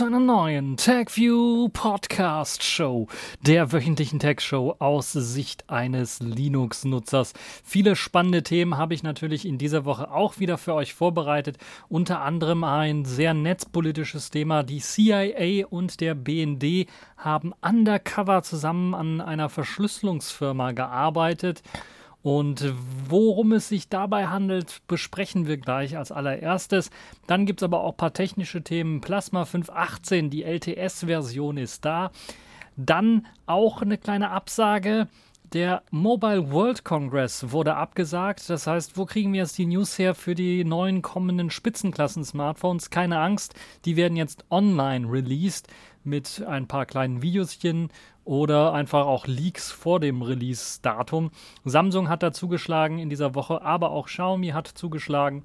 Zu 0.00 0.06
einer 0.06 0.18
neuen 0.18 0.78
TagView 0.78 1.68
Podcast 1.74 2.64
Show, 2.64 3.06
der 3.42 3.70
wöchentlichen 3.70 4.18
Tag 4.18 4.40
Show 4.40 4.74
aus 4.78 5.12
Sicht 5.12 5.68
eines 5.68 6.20
Linux-Nutzers. 6.20 7.34
Viele 7.62 7.94
spannende 7.96 8.42
Themen 8.42 8.78
habe 8.78 8.94
ich 8.94 9.02
natürlich 9.02 9.44
in 9.44 9.58
dieser 9.58 9.84
Woche 9.84 10.10
auch 10.10 10.38
wieder 10.38 10.56
für 10.56 10.72
euch 10.72 10.94
vorbereitet. 10.94 11.58
Unter 11.90 12.22
anderem 12.22 12.64
ein 12.64 13.04
sehr 13.04 13.34
netzpolitisches 13.34 14.30
Thema. 14.30 14.62
Die 14.62 14.80
CIA 14.80 15.66
und 15.66 16.00
der 16.00 16.14
BND 16.14 16.88
haben 17.18 17.52
undercover 17.60 18.42
zusammen 18.42 18.94
an 18.94 19.20
einer 19.20 19.50
Verschlüsselungsfirma 19.50 20.72
gearbeitet. 20.72 21.62
Und 22.22 22.74
worum 23.08 23.52
es 23.52 23.68
sich 23.68 23.88
dabei 23.88 24.26
handelt, 24.26 24.82
besprechen 24.88 25.46
wir 25.46 25.56
gleich 25.56 25.96
als 25.96 26.12
allererstes. 26.12 26.90
Dann 27.26 27.46
gibt 27.46 27.62
es 27.62 27.64
aber 27.64 27.80
auch 27.80 27.92
ein 27.92 27.96
paar 27.96 28.12
technische 28.12 28.62
Themen. 28.62 29.00
Plasma 29.00 29.46
518, 29.46 30.28
die 30.28 30.44
LTS-Version 30.44 31.56
ist 31.56 31.84
da. 31.84 32.10
Dann 32.76 33.26
auch 33.46 33.80
eine 33.80 33.96
kleine 33.96 34.30
Absage. 34.30 35.08
Der 35.52 35.82
Mobile 35.90 36.52
World 36.52 36.84
Congress 36.84 37.50
wurde 37.50 37.74
abgesagt. 37.74 38.48
Das 38.48 38.66
heißt, 38.66 38.96
wo 38.96 39.04
kriegen 39.04 39.32
wir 39.32 39.40
jetzt 39.40 39.58
die 39.58 39.66
News 39.66 39.98
her 39.98 40.14
für 40.14 40.34
die 40.34 40.64
neuen 40.64 41.02
kommenden 41.02 41.50
Spitzenklassen-Smartphones? 41.50 42.90
Keine 42.90 43.18
Angst, 43.18 43.54
die 43.84 43.96
werden 43.96 44.16
jetzt 44.16 44.44
online 44.50 45.10
released 45.10 45.68
mit 46.04 46.44
ein 46.46 46.68
paar 46.68 46.86
kleinen 46.86 47.22
Videoschen 47.22 47.90
oder 48.24 48.72
einfach 48.72 49.06
auch 49.06 49.26
Leaks 49.26 49.70
vor 49.70 50.00
dem 50.00 50.22
Release-Datum. 50.22 51.30
Samsung 51.64 52.08
hat 52.08 52.22
da 52.22 52.32
zugeschlagen 52.32 52.98
in 52.98 53.10
dieser 53.10 53.34
Woche, 53.34 53.62
aber 53.62 53.90
auch 53.90 54.06
Xiaomi 54.06 54.48
hat 54.48 54.68
zugeschlagen. 54.68 55.42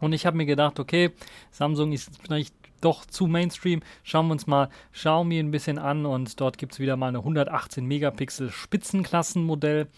Und 0.00 0.12
ich 0.12 0.26
habe 0.26 0.36
mir 0.36 0.46
gedacht, 0.46 0.80
okay, 0.80 1.10
Samsung 1.50 1.92
ist 1.92 2.10
vielleicht 2.22 2.54
doch 2.80 3.04
zu 3.04 3.26
Mainstream. 3.26 3.82
Schauen 4.02 4.28
wir 4.28 4.32
uns 4.32 4.46
mal 4.46 4.70
Xiaomi 4.92 5.38
ein 5.38 5.50
bisschen 5.50 5.78
an 5.78 6.06
und 6.06 6.40
dort 6.40 6.58
gibt 6.58 6.72
es 6.72 6.80
wieder 6.80 6.96
mal 6.96 7.08
eine 7.08 7.18
118 7.18 7.84
Megapixel 7.84 8.50
Spitzenklassenmodell 8.50 9.88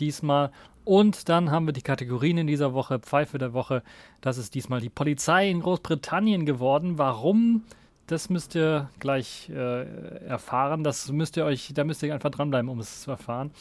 diesmal. 0.00 0.50
Und 0.84 1.28
dann 1.28 1.50
haben 1.50 1.66
wir 1.66 1.72
die 1.72 1.82
Kategorien 1.82 2.38
in 2.38 2.46
dieser 2.46 2.72
Woche, 2.72 2.98
Pfeife 2.98 3.38
der 3.38 3.52
Woche. 3.52 3.82
Das 4.22 4.38
ist 4.38 4.54
diesmal 4.54 4.80
die 4.80 4.88
Polizei 4.88 5.50
in 5.50 5.60
Großbritannien 5.60 6.46
geworden. 6.46 6.96
Warum? 6.96 7.64
Das 8.10 8.28
müsst 8.28 8.56
ihr 8.56 8.90
gleich 8.98 9.48
äh, 9.50 10.24
erfahren. 10.26 10.82
Das 10.82 11.12
müsst 11.12 11.36
ihr 11.36 11.44
euch, 11.44 11.70
da 11.72 11.84
müsst 11.84 12.02
ihr 12.02 12.12
einfach 12.12 12.30
dranbleiben, 12.30 12.68
um 12.68 12.80
es 12.80 13.02
zu 13.02 13.12
erfahren. 13.12 13.52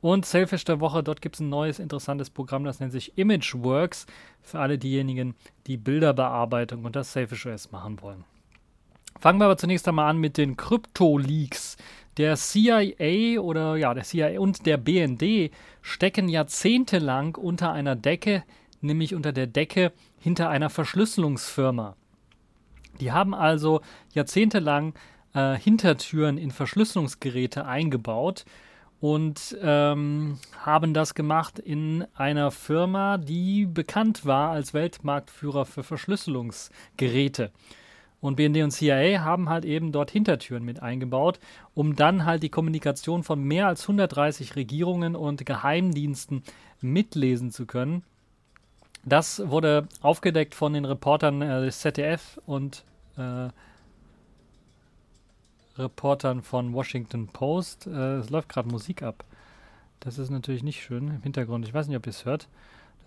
Und 0.00 0.26
Selfish 0.26 0.64
der 0.64 0.80
Woche, 0.80 1.04
dort 1.04 1.22
gibt 1.22 1.36
es 1.36 1.40
ein 1.40 1.48
neues 1.48 1.78
interessantes 1.78 2.28
Programm, 2.28 2.64
das 2.64 2.80
nennt 2.80 2.90
sich 2.90 3.16
ImageWorks 3.16 4.06
für 4.40 4.58
alle 4.58 4.76
diejenigen, 4.76 5.36
die 5.68 5.76
Bilderbearbeitung 5.76 6.90
das 6.90 7.12
Selfish 7.12 7.46
OS 7.46 7.70
machen 7.70 8.02
wollen. 8.02 8.24
Fangen 9.20 9.38
wir 9.38 9.44
aber 9.44 9.56
zunächst 9.56 9.86
einmal 9.86 10.10
an 10.10 10.18
mit 10.18 10.36
den 10.36 10.56
Krypto-Leaks. 10.56 11.76
Der 12.16 12.34
CIA 12.34 13.38
oder 13.38 13.76
ja, 13.76 13.94
der 13.94 14.02
CIA 14.02 14.40
und 14.40 14.66
der 14.66 14.78
BND 14.78 15.52
stecken 15.80 16.28
jahrzehntelang 16.28 17.36
unter 17.36 17.70
einer 17.70 17.94
Decke, 17.94 18.42
nämlich 18.80 19.14
unter 19.14 19.32
der 19.32 19.46
Decke 19.46 19.92
hinter 20.18 20.48
einer 20.48 20.70
Verschlüsselungsfirma. 20.70 21.94
Die 23.00 23.12
haben 23.12 23.34
also 23.34 23.80
jahrzehntelang 24.12 24.94
äh, 25.34 25.56
Hintertüren 25.56 26.38
in 26.38 26.50
Verschlüsselungsgeräte 26.50 27.66
eingebaut 27.66 28.44
und 29.00 29.56
ähm, 29.60 30.38
haben 30.60 30.94
das 30.94 31.14
gemacht 31.14 31.58
in 31.58 32.06
einer 32.14 32.52
Firma, 32.52 33.18
die 33.18 33.66
bekannt 33.66 34.24
war 34.24 34.50
als 34.50 34.74
Weltmarktführer 34.74 35.64
für 35.64 35.82
Verschlüsselungsgeräte. 35.82 37.50
Und 38.20 38.36
BND 38.36 38.62
und 38.62 38.70
CIA 38.70 39.24
haben 39.24 39.48
halt 39.48 39.64
eben 39.64 39.90
dort 39.90 40.12
Hintertüren 40.12 40.64
mit 40.64 40.80
eingebaut, 40.80 41.40
um 41.74 41.96
dann 41.96 42.24
halt 42.24 42.44
die 42.44 42.48
Kommunikation 42.48 43.24
von 43.24 43.42
mehr 43.42 43.66
als 43.66 43.82
130 43.82 44.54
Regierungen 44.54 45.16
und 45.16 45.44
Geheimdiensten 45.44 46.44
mitlesen 46.80 47.50
zu 47.50 47.66
können. 47.66 48.04
Das 49.04 49.42
wurde 49.48 49.88
aufgedeckt 50.00 50.54
von 50.54 50.72
den 50.74 50.84
Reportern 50.84 51.42
äh, 51.42 51.64
des 51.64 51.80
ZDF 51.80 52.38
und 52.46 52.84
äh, 53.16 53.48
Reportern 55.76 56.42
von 56.42 56.72
Washington 56.72 57.28
Post. 57.28 57.86
Äh, 57.86 58.16
es 58.16 58.30
läuft 58.30 58.48
gerade 58.48 58.68
Musik 58.68 59.02
ab. 59.02 59.24
Das 60.00 60.18
ist 60.18 60.30
natürlich 60.30 60.62
nicht 60.62 60.82
schön 60.82 61.08
im 61.08 61.22
Hintergrund. 61.22 61.66
Ich 61.66 61.74
weiß 61.74 61.88
nicht, 61.88 61.96
ob 61.96 62.06
ihr 62.06 62.10
es 62.10 62.24
hört. 62.24 62.48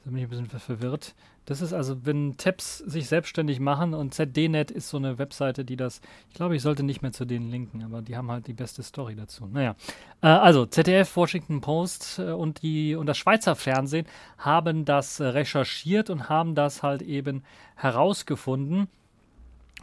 Da 0.06 0.12
bin 0.12 0.20
ich 0.20 0.26
ein 0.26 0.30
bisschen 0.30 0.60
verwirrt. 0.60 1.16
Das 1.46 1.62
ist 1.62 1.74
also, 1.74 2.06
wenn 2.06 2.38
Tabs 2.38 2.78
sich 2.78 3.08
selbstständig 3.08 3.60
machen 3.60 3.96
und 3.96 4.14
ZDNet 4.14 4.70
ist 4.70 4.90
so 4.90 4.98
eine 4.98 5.18
Webseite, 5.18 5.66
die 5.66 5.76
das, 5.76 6.00
ich 6.30 6.36
glaube, 6.36 6.56
ich 6.56 6.62
sollte 6.62 6.84
nicht 6.84 7.02
mehr 7.02 7.12
zu 7.12 7.26
denen 7.26 7.50
linken, 7.50 7.84
aber 7.84 8.04
die 8.04 8.16
haben 8.16 8.30
halt 8.30 8.46
die 8.46 8.54
beste 8.54 8.84
Story 8.84 9.16
dazu. 9.16 9.48
Naja, 9.48 9.76
äh, 10.22 10.28
also 10.28 10.68
ZDF, 10.68 11.16
Washington 11.16 11.60
Post 11.60 12.20
äh, 12.20 12.32
und, 12.32 12.62
die, 12.62 12.94
und 12.94 13.08
das 13.08 13.18
Schweizer 13.18 13.56
Fernsehen 13.56 14.06
haben 14.38 14.86
das 14.86 15.20
äh, 15.20 15.26
recherchiert 15.26 16.12
und 16.12 16.30
haben 16.30 16.54
das 16.54 16.84
halt 16.84 17.02
eben 17.02 17.44
herausgefunden. 17.76 18.88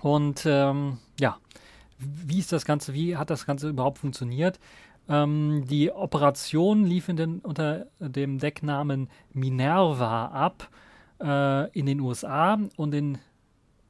Und 0.03 0.44
ähm, 0.47 0.99
ja, 1.19 1.38
wie 1.99 2.38
ist 2.38 2.53
das 2.53 2.65
Ganze, 2.65 2.94
wie 2.94 3.16
hat 3.16 3.31
das 3.31 3.44
Ganze 3.44 3.69
überhaupt 3.69 3.99
funktioniert? 3.99 4.61
Ähm, 5.08 5.64
die 5.68 5.90
Operation 5.90 6.84
lief 6.84 7.06
den, 7.06 7.40
unter 7.40 7.86
dem 7.98 8.38
Decknamen 8.38 9.08
Minerva 9.32 10.26
ab 10.26 10.68
äh, 11.20 11.70
in 11.78 11.86
den 11.86 12.00
USA 12.00 12.58
und 12.76 12.94
in 12.94 13.18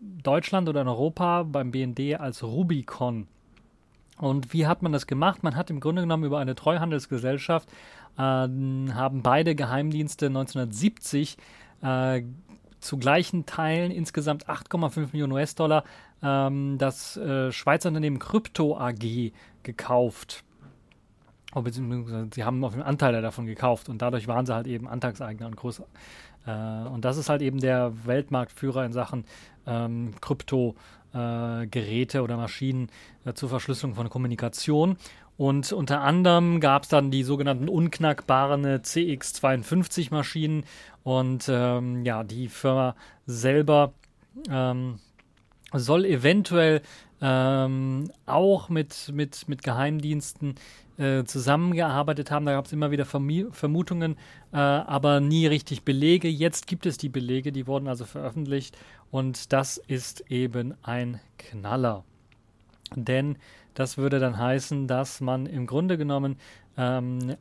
Deutschland 0.00 0.68
oder 0.68 0.82
in 0.82 0.88
Europa 0.88 1.44
beim 1.44 1.70
BND 1.70 2.18
als 2.18 2.42
Rubicon. 2.42 3.28
Und 4.18 4.52
wie 4.52 4.66
hat 4.66 4.82
man 4.82 4.92
das 4.92 5.06
gemacht? 5.06 5.42
Man 5.42 5.56
hat 5.56 5.70
im 5.70 5.80
Grunde 5.80 6.02
genommen 6.02 6.24
über 6.24 6.38
eine 6.38 6.54
Treuhandelsgesellschaft, 6.54 7.68
äh, 8.16 8.20
haben 8.20 9.22
beide 9.22 9.54
Geheimdienste 9.54 10.26
1970 10.26 11.36
äh, 11.82 12.22
zu 12.80 12.98
gleichen 12.98 13.46
Teilen 13.46 13.90
insgesamt 13.90 14.48
8,5 14.48 15.08
Millionen 15.12 15.32
US-Dollar 15.32 15.84
ähm, 16.22 16.78
das 16.78 17.16
äh, 17.16 17.52
Schweizer 17.52 17.88
Unternehmen 17.88 18.18
Krypto 18.18 18.76
AG 18.76 19.32
gekauft. 19.62 20.44
Oh, 21.54 21.60
beziehungsweise 21.60 22.28
sie 22.32 22.44
haben 22.44 22.64
auf 22.64 22.72
einen 22.72 22.82
Anteil 22.82 23.20
davon 23.20 23.46
gekauft 23.46 23.88
und 23.88 24.00
dadurch 24.00 24.26
waren 24.26 24.46
sie 24.46 24.54
halt 24.54 24.66
eben 24.66 24.88
Anteilseigner 24.88 25.46
und 25.46 25.56
größer. 25.56 25.86
Äh, 26.46 26.88
und 26.88 27.04
das 27.04 27.16
ist 27.16 27.28
halt 27.28 27.42
eben 27.42 27.60
der 27.60 27.92
Weltmarktführer 28.06 28.84
in 28.84 28.92
Sachen 28.92 29.24
ähm, 29.66 30.14
Krypto-Geräte 30.20 32.18
äh, 32.18 32.20
oder 32.20 32.36
Maschinen 32.36 32.88
äh, 33.24 33.34
zur 33.34 33.48
Verschlüsselung 33.48 33.94
von 33.94 34.08
Kommunikation. 34.08 34.96
Und 35.36 35.72
unter 35.72 36.02
anderem 36.02 36.60
gab 36.60 36.84
es 36.84 36.88
dann 36.88 37.10
die 37.10 37.22
sogenannten 37.22 37.68
unknackbaren 37.68 38.64
CX52-Maschinen. 38.64 40.64
Und 41.02 41.48
ähm, 41.48 42.04
ja, 42.04 42.22
die 42.22 42.48
Firma 42.48 42.94
selber 43.26 43.94
ähm, 44.48 44.98
soll 45.72 46.04
eventuell 46.04 46.82
ähm, 47.20 48.10
auch 48.26 48.68
mit, 48.68 49.10
mit, 49.12 49.48
mit 49.48 49.62
Geheimdiensten 49.62 50.56
äh, 50.98 51.24
zusammengearbeitet 51.24 52.30
haben. 52.30 52.46
Da 52.46 52.52
gab 52.52 52.66
es 52.66 52.72
immer 52.72 52.90
wieder 52.90 53.04
Vermutungen, 53.04 54.16
äh, 54.52 54.56
aber 54.56 55.20
nie 55.20 55.46
richtig 55.46 55.82
Belege. 55.84 56.28
Jetzt 56.28 56.66
gibt 56.66 56.86
es 56.86 56.98
die 56.98 57.08
Belege, 57.08 57.52
die 57.52 57.66
wurden 57.66 57.88
also 57.88 58.04
veröffentlicht 58.04 58.76
und 59.10 59.52
das 59.52 59.78
ist 59.78 60.30
eben 60.30 60.74
ein 60.82 61.20
Knaller. 61.38 62.04
Denn 62.94 63.36
das 63.74 63.96
würde 63.96 64.18
dann 64.18 64.36
heißen, 64.38 64.86
dass 64.86 65.20
man 65.20 65.46
im 65.46 65.66
Grunde 65.66 65.96
genommen 65.96 66.36
ähm, 66.76 67.36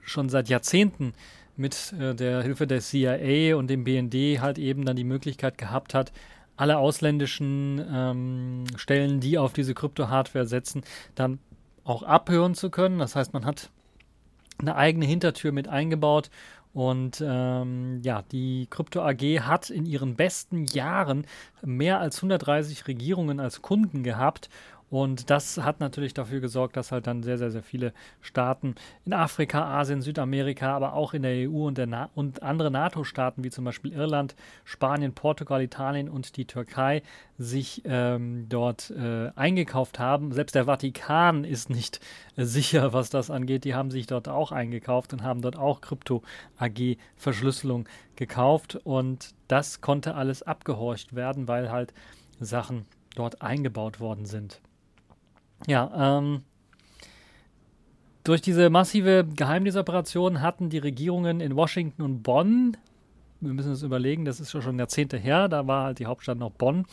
schon 0.00 0.28
seit 0.28 0.48
Jahrzehnten 0.48 1.12
mit 1.56 1.92
äh, 1.98 2.14
der 2.14 2.42
Hilfe 2.42 2.66
der 2.66 2.80
CIA 2.80 3.56
und 3.56 3.68
dem 3.68 3.84
BND 3.84 4.40
halt 4.40 4.58
eben 4.58 4.84
dann 4.84 4.96
die 4.96 5.04
Möglichkeit 5.04 5.58
gehabt 5.58 5.94
hat, 5.94 6.12
alle 6.56 6.78
ausländischen 6.78 7.84
ähm, 7.90 8.64
Stellen, 8.76 9.20
die 9.20 9.38
auf 9.38 9.52
diese 9.52 9.74
Krypto-Hardware 9.74 10.46
setzen, 10.46 10.82
dann 11.14 11.38
auch 11.84 12.02
abhören 12.02 12.54
zu 12.54 12.70
können. 12.70 12.98
Das 12.98 13.16
heißt, 13.16 13.32
man 13.32 13.44
hat 13.44 13.70
eine 14.58 14.76
eigene 14.76 15.06
Hintertür 15.06 15.52
mit 15.52 15.68
eingebaut 15.68 16.30
und 16.74 17.22
ähm, 17.26 18.00
ja, 18.02 18.22
die 18.32 18.66
Krypto 18.70 19.02
AG 19.02 19.40
hat 19.40 19.68
in 19.68 19.84
ihren 19.84 20.14
besten 20.14 20.64
Jahren 20.64 21.26
mehr 21.62 22.00
als 22.00 22.16
130 22.16 22.86
Regierungen 22.88 23.40
als 23.40 23.60
Kunden 23.60 24.02
gehabt 24.02 24.48
und 24.92 25.30
das 25.30 25.56
hat 25.56 25.80
natürlich 25.80 26.12
dafür 26.12 26.40
gesorgt, 26.40 26.76
dass 26.76 26.92
halt 26.92 27.06
dann 27.06 27.22
sehr, 27.22 27.38
sehr, 27.38 27.50
sehr 27.50 27.62
viele 27.62 27.94
Staaten 28.20 28.74
in 29.06 29.14
Afrika, 29.14 29.80
Asien, 29.80 30.02
Südamerika, 30.02 30.76
aber 30.76 30.92
auch 30.92 31.14
in 31.14 31.22
der 31.22 31.48
EU 31.48 31.66
und, 31.66 31.78
der 31.78 32.10
und 32.14 32.42
andere 32.42 32.70
NATO-Staaten 32.70 33.42
wie 33.42 33.48
zum 33.48 33.64
Beispiel 33.64 33.94
Irland, 33.94 34.36
Spanien, 34.66 35.14
Portugal, 35.14 35.62
Italien 35.62 36.10
und 36.10 36.36
die 36.36 36.44
Türkei 36.44 37.00
sich 37.38 37.80
ähm, 37.86 38.44
dort 38.50 38.90
äh, 38.90 39.30
eingekauft 39.34 39.98
haben. 39.98 40.30
Selbst 40.32 40.54
der 40.54 40.66
Vatikan 40.66 41.44
ist 41.44 41.70
nicht 41.70 42.00
äh, 42.36 42.44
sicher, 42.44 42.92
was 42.92 43.08
das 43.08 43.30
angeht. 43.30 43.64
Die 43.64 43.74
haben 43.74 43.90
sich 43.90 44.06
dort 44.06 44.28
auch 44.28 44.52
eingekauft 44.52 45.14
und 45.14 45.22
haben 45.22 45.40
dort 45.40 45.56
auch 45.56 45.80
Krypto 45.80 46.22
AG 46.58 46.98
Verschlüsselung 47.16 47.88
gekauft 48.16 48.78
und 48.84 49.30
das 49.48 49.80
konnte 49.80 50.16
alles 50.16 50.42
abgehorcht 50.42 51.14
werden, 51.14 51.48
weil 51.48 51.72
halt 51.72 51.94
Sachen 52.40 52.84
dort 53.14 53.40
eingebaut 53.40 53.98
worden 53.98 54.26
sind. 54.26 54.60
Ja, 55.66 56.18
ähm, 56.18 56.42
durch 58.24 58.40
diese 58.40 58.70
massive 58.70 59.24
Geheimdienstoperation 59.24 60.40
hatten 60.40 60.70
die 60.70 60.78
Regierungen 60.78 61.40
in 61.40 61.56
Washington 61.56 62.02
und 62.02 62.22
Bonn, 62.22 62.76
wir 63.40 63.52
müssen 63.52 63.70
uns 63.70 63.82
überlegen, 63.82 64.24
das 64.24 64.38
ist 64.38 64.50
schon 64.50 64.78
Jahrzehnte 64.78 65.16
her, 65.16 65.48
da 65.48 65.66
war 65.66 65.84
halt 65.84 65.98
die 65.98 66.06
Hauptstadt 66.06 66.38
noch 66.38 66.52
Bonn, 66.52 66.86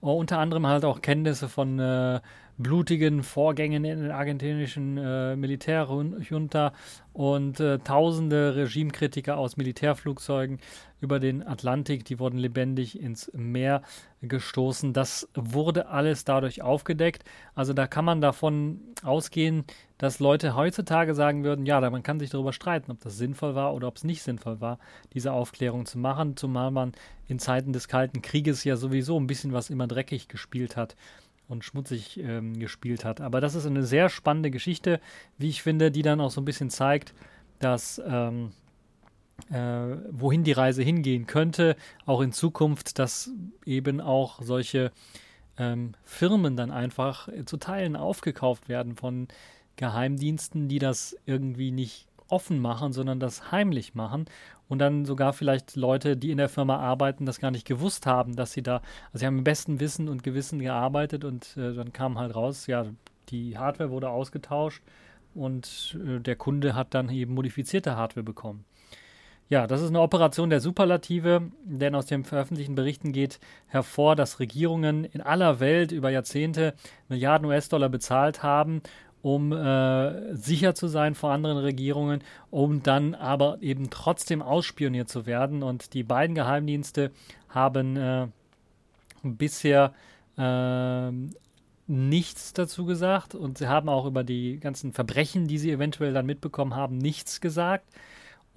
unter 0.00 0.38
anderem 0.38 0.66
halt 0.66 0.84
auch 0.84 1.02
Kenntnisse 1.02 1.48
von 1.48 1.78
äh, 1.78 2.20
blutigen 2.62 3.22
Vorgängen 3.22 3.84
in 3.84 4.04
der 4.04 4.16
argentinischen 4.16 4.98
äh, 4.98 5.36
Militärjunta 5.36 6.72
und 7.12 7.58
äh, 7.58 7.78
tausende 7.78 8.54
Regimekritiker 8.54 9.36
aus 9.36 9.56
Militärflugzeugen 9.56 10.58
über 11.00 11.18
den 11.18 11.46
Atlantik, 11.46 12.04
die 12.04 12.18
wurden 12.18 12.38
lebendig 12.38 13.00
ins 13.00 13.30
Meer 13.34 13.82
gestoßen. 14.22 14.92
Das 14.92 15.28
wurde 15.34 15.88
alles 15.88 16.24
dadurch 16.24 16.62
aufgedeckt. 16.62 17.24
Also 17.54 17.72
da 17.72 17.86
kann 17.86 18.04
man 18.04 18.20
davon 18.20 18.80
ausgehen, 19.02 19.64
dass 19.96 20.20
Leute 20.20 20.54
heutzutage 20.54 21.14
sagen 21.14 21.44
würden, 21.44 21.66
ja, 21.66 21.80
man 21.88 22.02
kann 22.02 22.20
sich 22.20 22.30
darüber 22.30 22.52
streiten, 22.52 22.90
ob 22.90 23.00
das 23.00 23.16
sinnvoll 23.16 23.54
war 23.54 23.74
oder 23.74 23.88
ob 23.88 23.96
es 23.96 24.04
nicht 24.04 24.22
sinnvoll 24.22 24.60
war, 24.60 24.78
diese 25.14 25.32
Aufklärung 25.32 25.86
zu 25.86 25.98
machen, 25.98 26.36
zumal 26.36 26.70
man 26.70 26.92
in 27.26 27.38
Zeiten 27.38 27.72
des 27.72 27.88
Kalten 27.88 28.22
Krieges 28.22 28.64
ja 28.64 28.76
sowieso 28.76 29.18
ein 29.18 29.26
bisschen 29.26 29.52
was 29.52 29.70
immer 29.70 29.86
dreckig 29.86 30.28
gespielt 30.28 30.76
hat 30.76 30.96
und 31.50 31.64
schmutzig 31.64 32.18
ähm, 32.18 32.58
gespielt 32.58 33.04
hat. 33.04 33.20
Aber 33.20 33.40
das 33.40 33.54
ist 33.54 33.66
eine 33.66 33.82
sehr 33.82 34.08
spannende 34.08 34.50
Geschichte, 34.50 35.00
wie 35.36 35.48
ich 35.48 35.62
finde, 35.62 35.90
die 35.90 36.02
dann 36.02 36.20
auch 36.20 36.30
so 36.30 36.40
ein 36.40 36.44
bisschen 36.44 36.70
zeigt, 36.70 37.12
dass 37.58 38.00
ähm, 38.06 38.52
äh, 39.50 39.96
wohin 40.10 40.44
die 40.44 40.52
Reise 40.52 40.82
hingehen 40.82 41.26
könnte, 41.26 41.76
auch 42.06 42.20
in 42.20 42.32
Zukunft, 42.32 42.98
dass 42.98 43.30
eben 43.64 44.00
auch 44.00 44.40
solche 44.42 44.92
ähm, 45.58 45.92
Firmen 46.04 46.56
dann 46.56 46.70
einfach 46.70 47.28
zu 47.44 47.56
Teilen 47.56 47.96
aufgekauft 47.96 48.68
werden 48.68 48.96
von 48.96 49.28
Geheimdiensten, 49.76 50.68
die 50.68 50.78
das 50.78 51.16
irgendwie 51.26 51.70
nicht 51.70 52.06
offen 52.30 52.58
machen, 52.58 52.92
sondern 52.92 53.20
das 53.20 53.52
heimlich 53.52 53.94
machen 53.94 54.26
und 54.68 54.78
dann 54.78 55.04
sogar 55.04 55.32
vielleicht 55.32 55.76
Leute, 55.76 56.16
die 56.16 56.30
in 56.30 56.38
der 56.38 56.48
Firma 56.48 56.78
arbeiten, 56.78 57.26
das 57.26 57.40
gar 57.40 57.50
nicht 57.50 57.66
gewusst 57.66 58.06
haben, 58.06 58.36
dass 58.36 58.52
sie 58.52 58.62
da, 58.62 58.76
also 59.06 59.18
sie 59.20 59.26
haben 59.26 59.38
im 59.38 59.44
besten 59.44 59.80
Wissen 59.80 60.08
und 60.08 60.22
Gewissen 60.22 60.60
gearbeitet 60.60 61.24
und 61.24 61.56
äh, 61.56 61.74
dann 61.74 61.92
kam 61.92 62.18
halt 62.18 62.34
raus, 62.34 62.66
ja, 62.66 62.86
die 63.30 63.58
Hardware 63.58 63.90
wurde 63.90 64.10
ausgetauscht 64.10 64.82
und 65.34 65.98
äh, 66.06 66.20
der 66.20 66.36
Kunde 66.36 66.74
hat 66.74 66.94
dann 66.94 67.08
eben 67.10 67.34
modifizierte 67.34 67.96
Hardware 67.96 68.24
bekommen. 68.24 68.64
Ja, 69.48 69.66
das 69.66 69.82
ist 69.82 69.88
eine 69.88 70.00
Operation 70.00 70.48
der 70.48 70.60
Superlative, 70.60 71.50
denn 71.64 71.96
aus 71.96 72.06
den 72.06 72.22
veröffentlichten 72.22 72.76
Berichten 72.76 73.12
geht 73.12 73.40
hervor, 73.66 74.14
dass 74.14 74.38
Regierungen 74.38 75.04
in 75.04 75.20
aller 75.20 75.58
Welt 75.58 75.90
über 75.90 76.08
Jahrzehnte 76.08 76.74
Milliarden 77.08 77.48
US-Dollar 77.48 77.88
bezahlt 77.88 78.44
haben, 78.44 78.80
um 79.22 79.52
äh, 79.52 80.34
sicher 80.34 80.74
zu 80.74 80.88
sein 80.88 81.14
vor 81.14 81.32
anderen 81.32 81.58
Regierungen, 81.58 82.22
um 82.50 82.82
dann 82.82 83.14
aber 83.14 83.58
eben 83.60 83.90
trotzdem 83.90 84.42
ausspioniert 84.42 85.08
zu 85.08 85.26
werden. 85.26 85.62
Und 85.62 85.94
die 85.94 86.02
beiden 86.02 86.34
Geheimdienste 86.34 87.10
haben 87.48 87.96
äh, 87.96 88.28
bisher 89.22 89.92
äh, 90.36 91.10
nichts 91.86 92.52
dazu 92.52 92.86
gesagt 92.86 93.34
und 93.34 93.58
sie 93.58 93.68
haben 93.68 93.88
auch 93.88 94.06
über 94.06 94.22
die 94.22 94.60
ganzen 94.60 94.92
Verbrechen, 94.92 95.48
die 95.48 95.58
sie 95.58 95.72
eventuell 95.72 96.12
dann 96.12 96.24
mitbekommen 96.24 96.76
haben, 96.76 96.98
nichts 96.98 97.40
gesagt. 97.40 97.84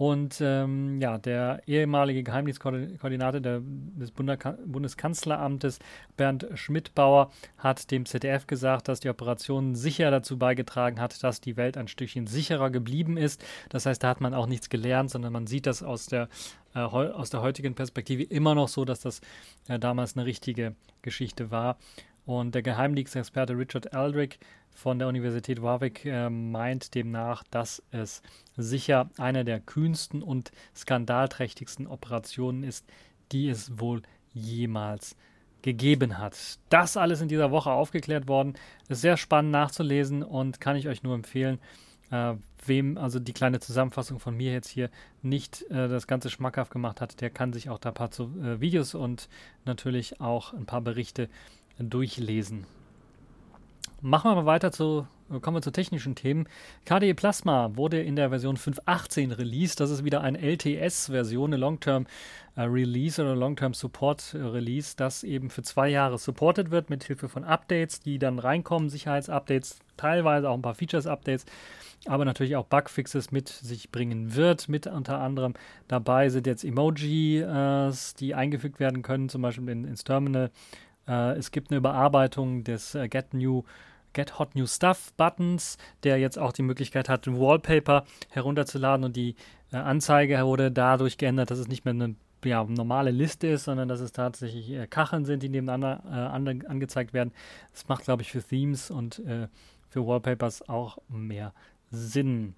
Und 0.03 0.41
ähm, 0.41 0.99
ja, 0.99 1.17
der 1.17 1.61
ehemalige 1.65 2.23
Geheimdienstkoordinator 2.23 3.39
des 3.39 4.11
Bundeskanzleramtes, 4.11 5.79
Bernd 6.17 6.45
Schmidbauer, 6.55 7.31
hat 7.57 7.89
dem 7.89 8.05
ZDF 8.05 8.45
gesagt, 8.45 8.89
dass 8.89 8.99
die 8.99 9.07
Operation 9.07 9.75
sicher 9.75 10.11
dazu 10.11 10.37
beigetragen 10.37 10.99
hat, 10.99 11.23
dass 11.23 11.39
die 11.39 11.55
Welt 11.55 11.77
ein 11.77 11.87
Stückchen 11.87 12.27
sicherer 12.27 12.69
geblieben 12.69 13.15
ist. 13.15 13.45
Das 13.69 13.85
heißt, 13.85 14.03
da 14.03 14.09
hat 14.09 14.19
man 14.19 14.33
auch 14.33 14.45
nichts 14.45 14.67
gelernt, 14.67 15.09
sondern 15.09 15.31
man 15.31 15.47
sieht 15.47 15.67
das 15.67 15.81
aus 15.81 16.07
der, 16.07 16.27
äh, 16.75 16.79
aus 16.79 17.29
der 17.29 17.41
heutigen 17.41 17.73
Perspektive 17.73 18.23
immer 18.23 18.55
noch 18.55 18.67
so, 18.67 18.83
dass 18.83 18.99
das 18.99 19.21
äh, 19.69 19.79
damals 19.79 20.17
eine 20.17 20.25
richtige 20.25 20.75
Geschichte 21.01 21.49
war. 21.49 21.77
Und 22.25 22.55
der 22.55 22.61
Geheimdienstexperte 22.61 23.57
Richard 23.57 23.93
Aldrich 23.93 24.37
von 24.73 24.99
der 24.99 25.07
Universität 25.07 25.61
Warwick 25.61 26.05
äh, 26.05 26.29
meint 26.29 26.95
demnach, 26.95 27.43
dass 27.49 27.83
es 27.91 28.21
sicher 28.57 29.09
eine 29.17 29.45
der 29.45 29.59
kühnsten 29.59 30.21
und 30.21 30.51
skandalträchtigsten 30.75 31.87
Operationen 31.87 32.63
ist, 32.63 32.85
die 33.31 33.49
es 33.49 33.79
wohl 33.79 34.01
jemals 34.33 35.15
gegeben 35.61 36.17
hat. 36.17 36.59
Das 36.69 36.97
alles 36.97 37.21
in 37.21 37.29
dieser 37.29 37.51
Woche 37.51 37.71
aufgeklärt 37.71 38.27
worden. 38.27 38.53
Ist 38.89 39.01
sehr 39.01 39.17
spannend 39.17 39.51
nachzulesen 39.51 40.21
und 40.21 40.59
kann 40.59 40.75
ich 40.75 40.87
euch 40.87 41.03
nur 41.03 41.15
empfehlen. 41.15 41.59
Äh, 42.11 42.35
wem 42.65 42.97
also 42.97 43.19
die 43.19 43.33
kleine 43.33 43.59
Zusammenfassung 43.59 44.19
von 44.19 44.35
mir 44.35 44.51
jetzt 44.51 44.69
hier 44.69 44.89
nicht 45.21 45.63
äh, 45.71 45.87
das 45.87 46.05
Ganze 46.05 46.29
schmackhaft 46.29 46.71
gemacht 46.71 47.01
hat, 47.01 47.21
der 47.21 47.29
kann 47.29 47.53
sich 47.53 47.69
auch 47.69 47.79
da 47.79 47.89
ein 47.89 47.95
paar 47.95 48.11
zu, 48.11 48.25
äh, 48.41 48.59
Videos 48.59 48.93
und 48.93 49.29
natürlich 49.65 50.21
auch 50.21 50.53
ein 50.53 50.65
paar 50.65 50.81
Berichte 50.81 51.29
durchlesen. 51.79 52.65
Machen 54.01 54.31
wir 54.31 54.35
mal 54.35 54.45
weiter 54.45 54.73
zu, 54.73 55.07
kommen 55.41 55.55
wir 55.57 55.61
zu 55.61 55.71
technischen 55.71 56.15
Themen. 56.15 56.47
KDE 56.85 57.13
Plasma 57.13 57.71
wurde 57.75 58.01
in 58.01 58.17
der 58.17 58.29
Version 58.29 58.57
5.18 58.57 59.37
released. 59.37 59.79
Das 59.79 59.91
ist 59.91 60.03
wieder 60.03 60.19
eine 60.19 60.39
LTS-Version, 60.39 61.51
eine 61.51 61.57
Long-Term 61.57 62.05
äh, 62.55 62.63
Release 62.63 63.21
oder 63.21 63.33
Long-Term 63.33 63.73
Support 63.73 64.35
Release, 64.35 64.95
das 64.97 65.23
eben 65.23 65.49
für 65.49 65.63
zwei 65.63 65.87
Jahre 65.87 66.17
supported 66.17 66.69
wird 66.69 66.89
mit 66.89 67.05
Hilfe 67.05 67.29
von 67.29 67.45
Updates, 67.45 68.01
die 68.01 68.19
dann 68.19 68.39
reinkommen, 68.39 68.89
Sicherheitsupdates, 68.89 69.79
teilweise 69.95 70.49
auch 70.49 70.55
ein 70.55 70.61
paar 70.61 70.75
Features-Updates, 70.75 71.45
aber 72.05 72.25
natürlich 72.25 72.57
auch 72.57 72.65
Bugfixes 72.65 73.31
mit 73.31 73.47
sich 73.47 73.89
bringen 73.89 74.35
wird. 74.35 74.67
Mit 74.67 74.87
unter 74.87 75.19
anderem 75.19 75.53
dabei 75.87 76.27
sind 76.27 76.45
jetzt 76.45 76.65
Emojis, 76.65 78.13
die 78.15 78.35
eingefügt 78.35 78.81
werden 78.81 79.01
können, 79.01 79.29
zum 79.29 79.41
Beispiel 79.41 79.69
in, 79.69 79.85
ins 79.85 80.03
Terminal 80.03 80.51
äh, 81.07 81.37
es 81.37 81.51
gibt 81.51 81.71
eine 81.71 81.77
Überarbeitung 81.77 82.63
des 82.63 82.95
äh, 82.95 83.07
Get 83.07 83.33
New 83.33 83.63
Get 84.13 84.37
Hot 84.37 84.55
New 84.55 84.67
Stuff 84.67 85.11
Buttons, 85.17 85.77
der 86.03 86.19
jetzt 86.19 86.37
auch 86.37 86.53
die 86.53 86.61
Möglichkeit 86.61 87.09
hat, 87.09 87.27
ein 87.27 87.39
Wallpaper 87.39 88.05
herunterzuladen 88.29 89.03
und 89.05 89.15
die 89.15 89.35
äh, 89.71 89.77
Anzeige 89.77 90.39
wurde 90.45 90.71
dadurch 90.71 91.17
geändert, 91.17 91.51
dass 91.51 91.59
es 91.59 91.67
nicht 91.67 91.83
mehr 91.83 91.95
eine 91.95 92.15
ja, 92.45 92.63
normale 92.63 93.11
Liste 93.11 93.47
ist, 93.47 93.65
sondern 93.65 93.87
dass 93.87 93.99
es 93.99 94.11
tatsächlich 94.11 94.71
äh, 94.71 94.87
Kacheln 94.87 95.25
sind, 95.25 95.43
die 95.43 95.49
nebeneinander 95.49 96.03
äh, 96.05 96.67
angezeigt 96.67 97.13
werden. 97.13 97.31
Das 97.71 97.87
macht, 97.87 98.03
glaube 98.03 98.21
ich, 98.21 98.31
für 98.31 98.43
Themes 98.43 98.91
und 98.91 99.19
äh, 99.19 99.47
für 99.89 100.05
Wallpapers 100.05 100.67
auch 100.69 100.97
mehr 101.07 101.53
Sinn. 101.89 102.55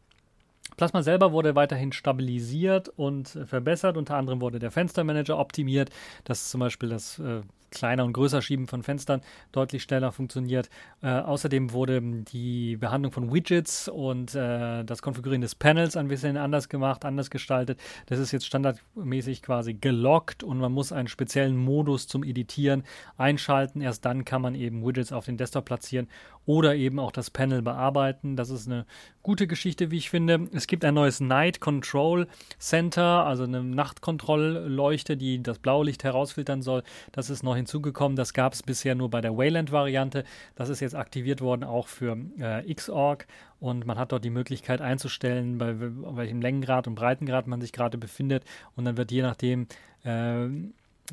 Plasma 0.78 1.04
selber 1.04 1.32
wurde 1.32 1.56
weiterhin 1.56 1.92
stabilisiert 1.92 2.90
und 2.90 3.28
verbessert. 3.46 3.98
Unter 3.98 4.18
anderem 4.18 4.42
wurde 4.42 4.60
der 4.60 4.72
Fenstermanager 4.72 5.38
optimiert, 5.38 5.90
dass 6.24 6.50
zum 6.50 6.60
Beispiel 6.60 6.90
das 6.90 7.20
äh, 7.20 7.42
kleiner 7.75 8.03
und 8.05 8.13
größer 8.13 8.41
Schieben 8.41 8.67
von 8.67 8.82
Fenstern 8.82 9.22
deutlich 9.51 9.84
schneller 9.84 10.12
funktioniert. 10.12 10.70
Äh, 11.03 11.10
außerdem 11.10 11.74
wurde 11.74 12.01
die 12.01 12.77
Behandlung 12.77 13.12
von 13.12 13.32
Widgets 13.32 13.88
und 13.88 14.34
äh, 14.34 14.84
das 14.84 15.03
Konfigurieren 15.03 15.41
des 15.41 15.53
Panels 15.53 15.96
ein 15.96 16.08
bisschen 16.08 16.38
anders 16.38 16.70
gemacht, 16.70 17.05
anders 17.05 17.29
gestaltet. 17.29 17.79
Das 18.08 18.17
ist 18.17 18.32
jetzt 18.32 18.48
standardmäßig 18.48 19.44
quasi 19.44 19.75
gelockt 19.75 20.44
und 20.44 20.58
man 20.58 20.72
muss 20.72 20.91
einen 20.91 21.08
speziellen 21.08 21.55
Modus 21.55 22.08
zum 22.08 22.24
Editieren 22.24 22.84
einschalten. 23.17 23.82
Erst 23.82 24.05
dann 24.05 24.25
kann 24.25 24.41
man 24.41 24.55
eben 24.55 24.84
Widgets 24.84 25.12
auf 25.12 25.25
den 25.25 25.38
Desktop 25.38 25.65
platzieren 25.65 26.08
oder 26.46 26.75
eben 26.75 27.00
auch 27.00 27.12
das 27.12 27.30
Panel 27.30 27.62
bearbeiten. 27.62 28.36
Das 28.36 28.50
ist 28.50 28.68
eine 28.68 28.86
gute 29.24 29.48
Geschichte, 29.48 29.92
wie 29.92 29.98
ich 29.98 30.10
finde. 30.10 30.48
Es 30.54 30.68
gibt 30.68 30.86
ein 30.86 30.94
neues 30.94 31.20
Night 31.20 31.60
Control 31.60 32.28
Center, 32.60 33.25
also 33.25 33.44
eine 33.44 33.64
Nachtkontrollleuchte, 33.64 35.18
die 35.18 35.42
das 35.42 35.60
Blaulicht 35.60 36.04
herausfiltern 36.04 36.62
soll. 36.62 36.84
Das 37.12 37.30
ist 37.30 37.44
neu 37.44 37.56
hinzugekommen. 37.56 38.16
Das 38.16 38.34
gab 38.34 38.54
es 38.54 38.64
bisher 38.64 38.96
nur 38.96 39.10
bei 39.10 39.22
der 39.22 39.38
Wayland-Variante. 39.38 40.24
Das 40.56 40.70
ist 40.70 40.80
jetzt 40.80 40.96
aktiviert 40.96 41.42
worden 41.42 41.64
auch 41.64 41.88
für 41.88 42.18
äh, 42.40 42.74
Xorg 42.74 43.28
und 43.60 43.86
man 43.86 43.98
hat 43.98 44.12
dort 44.12 44.24
die 44.24 44.30
Möglichkeit 44.30 44.82
einzustellen, 44.82 45.58
bei 45.58 45.75
welchem 45.80 46.42
Längengrad 46.42 46.88
und 46.88 46.96
Breitengrad 46.96 47.48
man 47.48 47.62
sich 47.62 47.72
gerade 47.72 47.98
befindet. 47.98 48.44
Und 48.75 48.86
dann 48.86 48.98
wird 48.98 49.12
je 49.12 49.22
nachdem 49.22 49.68
äh, 50.04 50.48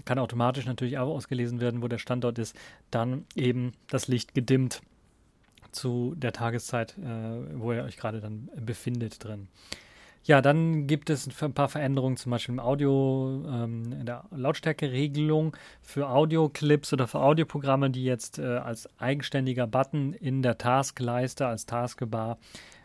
kann 0.04 0.18
automatisch 0.18 0.66
natürlich 0.66 0.98
auch 0.98 1.08
ausgelesen 1.08 1.60
werden, 1.60 1.82
wo 1.82 1.88
der 1.88 1.98
Standort 1.98 2.38
ist, 2.38 2.56
dann 2.90 3.24
eben 3.34 3.72
das 3.88 4.08
Licht 4.08 4.34
gedimmt 4.34 4.82
zu 5.72 6.14
der 6.16 6.32
Tageszeit, 6.32 6.96
äh, 6.98 7.58
wo 7.58 7.72
ihr 7.72 7.84
euch 7.84 7.96
gerade 7.96 8.20
dann 8.20 8.48
befindet 8.56 9.22
drin. 9.24 9.48
Ja, 10.24 10.40
dann 10.40 10.86
gibt 10.86 11.10
es 11.10 11.26
ein 11.26 11.52
paar 11.52 11.68
Veränderungen, 11.68 12.16
zum 12.16 12.30
Beispiel 12.30 12.52
im 12.52 12.60
Audio, 12.60 13.44
ähm, 13.44 13.92
in 13.92 14.06
der 14.06 14.24
Lautstärkeregelung 14.30 15.56
für 15.80 16.08
Audioclips 16.08 16.92
oder 16.92 17.08
für 17.08 17.18
Audioprogramme, 17.18 17.90
die 17.90 18.04
jetzt 18.04 18.38
äh, 18.38 18.44
als 18.44 18.88
eigenständiger 19.00 19.66
Button 19.66 20.12
in 20.12 20.42
der 20.42 20.58
Taskleiste 20.58 21.48
als 21.48 21.66
Taskbar 21.66 22.38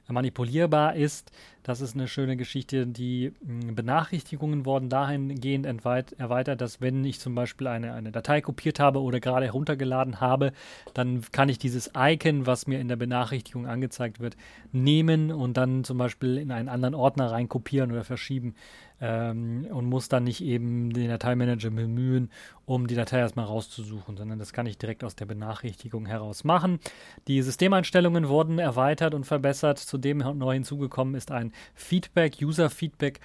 manipulierbar 0.07 0.95
ist. 0.95 1.31
Das 1.67 1.81
ist 1.81 1.95
eine 1.95 2.07
schöne 2.07 2.37
Geschichte. 2.37 2.87
Die 2.87 3.33
hm, 3.45 3.75
Benachrichtigungen 3.75 4.65
wurden 4.65 4.87
dahingehend 4.87 5.65
erweitert, 5.65 6.61
dass 6.61 6.79
wenn 6.79 7.03
ich 7.03 7.19
zum 7.19 7.35
Beispiel 7.35 7.67
eine, 7.67 7.93
eine 7.93 8.13
Datei 8.13 8.39
kopiert 8.39 8.79
habe 8.79 9.01
oder 9.01 9.19
gerade 9.19 9.47
heruntergeladen 9.47 10.21
habe, 10.21 10.53
dann 10.93 11.23
kann 11.33 11.49
ich 11.49 11.59
dieses 11.59 11.91
Icon, 11.93 12.45
was 12.45 12.67
mir 12.67 12.79
in 12.79 12.87
der 12.87 12.95
Benachrichtigung 12.95 13.67
angezeigt 13.67 14.21
wird, 14.21 14.37
nehmen 14.71 15.29
und 15.29 15.57
dann 15.57 15.83
zum 15.83 15.97
Beispiel 15.97 16.37
in 16.37 16.51
einen 16.51 16.69
anderen 16.69 16.95
Ordner 16.95 17.31
rein 17.31 17.49
kopieren 17.49 17.91
oder 17.91 18.05
verschieben 18.05 18.55
ähm, 19.01 19.67
und 19.69 19.85
muss 19.85 20.09
dann 20.09 20.23
nicht 20.23 20.41
eben 20.41 20.91
den 20.91 21.09
Dateimanager 21.09 21.69
bemühen, 21.69 22.31
um 22.65 22.87
die 22.87 22.95
Datei 22.95 23.19
erstmal 23.19 23.45
rauszusuchen, 23.45 24.17
sondern 24.17 24.39
das 24.39 24.53
kann 24.53 24.65
ich 24.65 24.77
direkt 24.77 25.03
aus 25.03 25.15
der 25.15 25.25
Benachrichtigung 25.25 26.05
heraus 26.05 26.43
machen. 26.43 26.79
Die 27.27 27.41
Systemeinstellungen 27.41 28.27
wurden 28.27 28.59
erweitert 28.59 29.13
und 29.13 29.25
verbessert. 29.25 29.79
Zudem 29.79 30.17
neu 30.17 30.53
hinzugekommen 30.53 31.15
ist 31.15 31.31
ein 31.31 31.51
Feedback, 31.75 32.37
User-Feedback. 32.41 33.19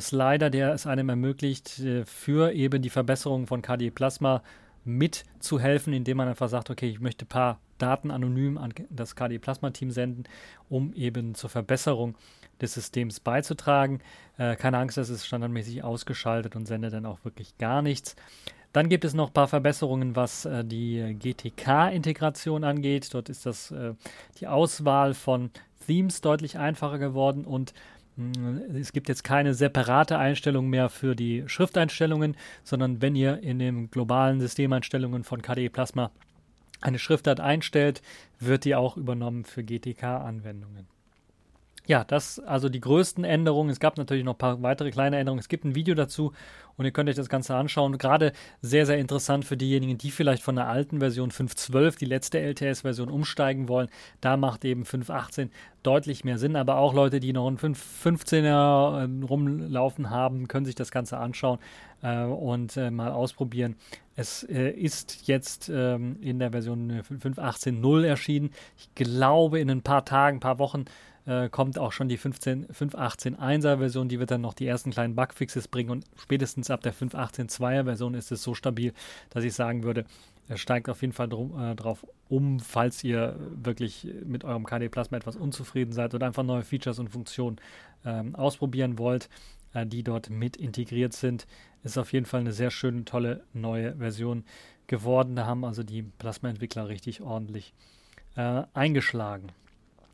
Slider, 0.00 0.50
der 0.50 0.74
es 0.74 0.86
einem 0.86 1.08
ermöglicht, 1.08 1.78
äh, 1.80 2.04
für 2.04 2.52
eben 2.52 2.82
die 2.82 2.90
Verbesserung 2.90 3.46
von 3.46 3.62
KDE 3.62 3.90
Plasma 3.90 4.42
mitzuhelfen, 4.84 5.92
indem 5.92 6.18
man 6.18 6.28
einfach 6.28 6.48
sagt, 6.48 6.70
okay, 6.70 6.88
ich 6.88 7.00
möchte 7.00 7.24
ein 7.24 7.28
paar 7.28 7.60
Daten 7.78 8.10
anonym 8.10 8.58
an 8.58 8.74
das 8.90 9.16
KDE 9.16 9.38
Plasma 9.38 9.70
Team 9.70 9.90
senden, 9.90 10.24
um 10.68 10.92
eben 10.94 11.34
zur 11.34 11.50
Verbesserung 11.50 12.14
des 12.60 12.74
Systems 12.74 13.20
beizutragen. 13.20 14.00
Äh, 14.36 14.56
keine 14.56 14.78
Angst, 14.78 14.96
das 14.96 15.08
ist 15.08 15.26
standardmäßig 15.26 15.82
ausgeschaltet 15.82 16.56
und 16.56 16.66
sendet 16.66 16.92
dann 16.92 17.06
auch 17.06 17.24
wirklich 17.24 17.56
gar 17.58 17.82
nichts. 17.82 18.16
Dann 18.72 18.88
gibt 18.88 19.04
es 19.04 19.14
noch 19.14 19.28
ein 19.28 19.32
paar 19.32 19.48
Verbesserungen, 19.48 20.14
was 20.14 20.44
äh, 20.44 20.64
die 20.64 21.16
GTK-Integration 21.18 22.64
angeht. 22.64 23.12
Dort 23.12 23.28
ist 23.28 23.46
das 23.46 23.70
äh, 23.72 23.94
die 24.38 24.46
Auswahl 24.46 25.14
von 25.14 25.50
Themes 25.86 26.20
deutlich 26.20 26.58
einfacher 26.58 26.98
geworden 26.98 27.44
und 27.44 27.74
mm, 28.16 28.76
es 28.76 28.92
gibt 28.92 29.08
jetzt 29.08 29.24
keine 29.24 29.54
separate 29.54 30.18
Einstellung 30.18 30.68
mehr 30.68 30.88
für 30.88 31.16
die 31.16 31.44
Schrifteinstellungen, 31.46 32.36
sondern 32.62 33.02
wenn 33.02 33.16
ihr 33.16 33.42
in 33.42 33.58
den 33.58 33.90
globalen 33.90 34.40
Systemeinstellungen 34.40 35.24
von 35.24 35.42
KDE 35.42 35.68
Plasma 35.68 36.12
eine 36.80 36.98
Schriftart 36.98 37.40
einstellt, 37.40 38.02
wird 38.38 38.64
die 38.64 38.76
auch 38.76 38.96
übernommen 38.96 39.44
für 39.44 39.64
GTK-Anwendungen. 39.64 40.86
Ja, 41.86 42.04
das 42.04 42.38
also 42.38 42.68
die 42.68 42.80
größten 42.80 43.24
Änderungen. 43.24 43.70
Es 43.70 43.80
gab 43.80 43.96
natürlich 43.96 44.24
noch 44.24 44.34
ein 44.34 44.38
paar 44.38 44.62
weitere 44.62 44.90
kleine 44.90 45.18
Änderungen. 45.18 45.40
Es 45.40 45.48
gibt 45.48 45.64
ein 45.64 45.74
Video 45.74 45.94
dazu 45.94 46.32
und 46.76 46.84
ihr 46.84 46.92
könnt 46.92 47.08
euch 47.10 47.16
das 47.16 47.28
Ganze 47.28 47.54
anschauen. 47.56 47.98
Gerade 47.98 48.32
sehr, 48.62 48.86
sehr 48.86 48.98
interessant 48.98 49.44
für 49.44 49.56
diejenigen, 49.56 49.98
die 49.98 50.10
vielleicht 50.10 50.42
von 50.42 50.56
der 50.56 50.68
alten 50.68 51.00
Version 51.00 51.30
5.12, 51.30 51.98
die 51.98 52.06
letzte 52.06 52.38
LTS-Version, 52.38 53.10
umsteigen 53.10 53.68
wollen. 53.68 53.88
Da 54.20 54.36
macht 54.36 54.64
eben 54.64 54.84
5.18 54.84 55.50
deutlich 55.82 56.24
mehr 56.24 56.38
Sinn. 56.38 56.56
Aber 56.56 56.76
auch 56.76 56.94
Leute, 56.94 57.20
die 57.20 57.32
noch 57.32 57.46
einen 57.46 57.58
5.15er 57.58 59.04
ähm, 59.04 59.22
rumlaufen 59.22 60.10
haben, 60.10 60.48
können 60.48 60.66
sich 60.66 60.74
das 60.74 60.90
Ganze 60.90 61.18
anschauen 61.18 61.58
äh, 62.02 62.24
und 62.24 62.76
äh, 62.76 62.90
mal 62.90 63.10
ausprobieren. 63.10 63.76
Es 64.16 64.42
äh, 64.44 64.70
ist 64.70 65.26
jetzt 65.26 65.70
ähm, 65.74 66.16
in 66.20 66.38
der 66.38 66.50
Version 66.50 66.92
5.18.0 66.92 68.04
erschienen. 68.04 68.50
Ich 68.78 68.94
glaube, 68.94 69.60
in 69.60 69.70
ein 69.70 69.82
paar 69.82 70.04
Tagen, 70.04 70.36
ein 70.36 70.40
paar 70.40 70.58
Wochen 70.58 70.84
äh, 71.26 71.48
kommt 71.48 71.78
auch 71.78 71.92
schon 71.92 72.08
die 72.08 72.18
5.18.1er 72.18 73.78
Version, 73.78 74.08
die 74.08 74.18
wird 74.18 74.30
dann 74.30 74.40
noch 74.40 74.54
die 74.54 74.66
ersten 74.66 74.90
kleinen 74.90 75.14
Bugfixes 75.14 75.68
bringen 75.68 75.90
und 75.90 76.04
spätestens 76.16 76.70
ab 76.70 76.82
der 76.82 76.94
5.18.2er 76.94 77.84
Version 77.84 78.14
ist 78.14 78.32
es 78.32 78.42
so 78.42 78.54
stabil, 78.54 78.92
dass 79.30 79.44
ich 79.44 79.54
sagen 79.54 79.82
würde, 79.82 80.04
steigt 80.56 80.88
auf 80.88 81.00
jeden 81.02 81.12
Fall 81.12 81.28
drum, 81.28 81.58
äh, 81.60 81.74
drauf 81.74 82.06
um, 82.28 82.60
falls 82.60 83.04
ihr 83.04 83.36
wirklich 83.50 84.08
mit 84.24 84.44
eurem 84.44 84.64
KD 84.64 84.88
Plasma 84.88 85.16
etwas 85.16 85.36
unzufrieden 85.36 85.92
seid 85.92 86.14
oder 86.14 86.26
einfach 86.26 86.42
neue 86.42 86.62
Features 86.62 86.98
und 86.98 87.08
Funktionen 87.08 87.56
ähm, 88.04 88.34
ausprobieren 88.34 88.98
wollt, 88.98 89.28
äh, 89.74 89.86
die 89.86 90.02
dort 90.02 90.30
mit 90.30 90.56
integriert 90.56 91.12
sind. 91.12 91.46
Ist 91.82 91.98
auf 91.98 92.12
jeden 92.12 92.26
Fall 92.26 92.40
eine 92.40 92.52
sehr 92.52 92.70
schöne, 92.70 93.04
tolle 93.04 93.42
neue 93.52 93.96
Version 93.96 94.44
geworden. 94.86 95.36
Da 95.36 95.46
haben 95.46 95.64
also 95.64 95.82
die 95.82 96.02
Plasma-Entwickler 96.02 96.88
richtig 96.88 97.20
ordentlich 97.22 97.74
äh, 98.36 98.62
eingeschlagen. 98.74 99.52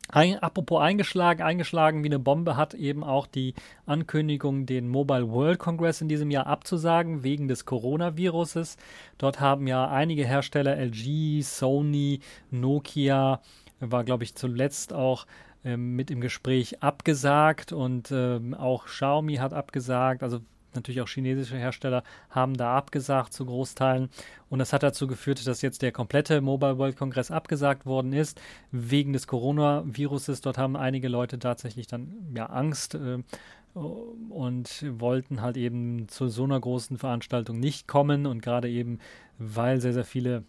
Ein, 0.09 0.39
apropos 0.39 0.81
eingeschlagen, 0.81 1.41
eingeschlagen 1.41 2.03
wie 2.03 2.07
eine 2.07 2.19
Bombe 2.19 2.55
hat 2.55 2.73
eben 2.73 3.03
auch 3.03 3.27
die 3.27 3.53
Ankündigung, 3.85 4.65
den 4.65 4.87
Mobile 4.87 5.29
World 5.29 5.59
Congress 5.59 5.99
in 5.99 6.07
diesem 6.07 6.31
Jahr 6.31 6.47
abzusagen, 6.47 7.23
wegen 7.23 7.49
des 7.49 7.65
Coronaviruses. 7.65 8.77
Dort 9.17 9.41
haben 9.41 9.67
ja 9.67 9.89
einige 9.89 10.25
Hersteller, 10.25 10.77
LG, 10.77 11.41
Sony, 11.41 12.21
Nokia, 12.51 13.41
war 13.81 14.03
glaube 14.05 14.23
ich 14.23 14.35
zuletzt 14.35 14.93
auch 14.93 15.25
ähm, 15.65 15.95
mit 15.95 16.09
im 16.09 16.21
Gespräch 16.21 16.81
abgesagt 16.81 17.73
und 17.73 18.09
ähm, 18.11 18.53
auch 18.53 18.85
Xiaomi 18.85 19.35
hat 19.35 19.53
abgesagt. 19.53 20.23
Also 20.23 20.39
natürlich 20.73 21.01
auch 21.01 21.07
chinesische 21.07 21.57
Hersteller 21.57 22.03
haben 22.29 22.55
da 22.55 22.75
abgesagt 22.75 23.33
zu 23.33 23.45
Großteilen. 23.45 24.09
Und 24.49 24.59
das 24.59 24.73
hat 24.73 24.83
dazu 24.83 25.07
geführt, 25.07 25.45
dass 25.45 25.61
jetzt 25.61 25.81
der 25.81 25.91
komplette 25.91 26.41
Mobile 26.41 26.77
World 26.77 26.97
Kongress 26.97 27.31
abgesagt 27.31 27.85
worden 27.85 28.13
ist, 28.13 28.39
wegen 28.71 29.13
des 29.13 29.27
Coronaviruses. 29.27 30.41
Dort 30.41 30.57
haben 30.57 30.75
einige 30.75 31.07
Leute 31.07 31.39
tatsächlich 31.39 31.87
dann 31.87 32.33
ja 32.35 32.47
Angst. 32.47 32.95
Äh, 32.95 33.19
und 34.29 34.85
wollten 34.99 35.41
halt 35.41 35.55
eben 35.55 36.07
zu 36.07 36.29
so 36.29 36.45
einer 36.45 36.59
großen 36.59 36.97
Veranstaltung 36.97 37.59
nicht 37.59 37.87
kommen 37.87 38.25
und 38.25 38.41
gerade 38.41 38.69
eben, 38.69 38.99
weil 39.37 39.79
sehr, 39.81 39.93
sehr 39.93 40.05
viele 40.05 40.43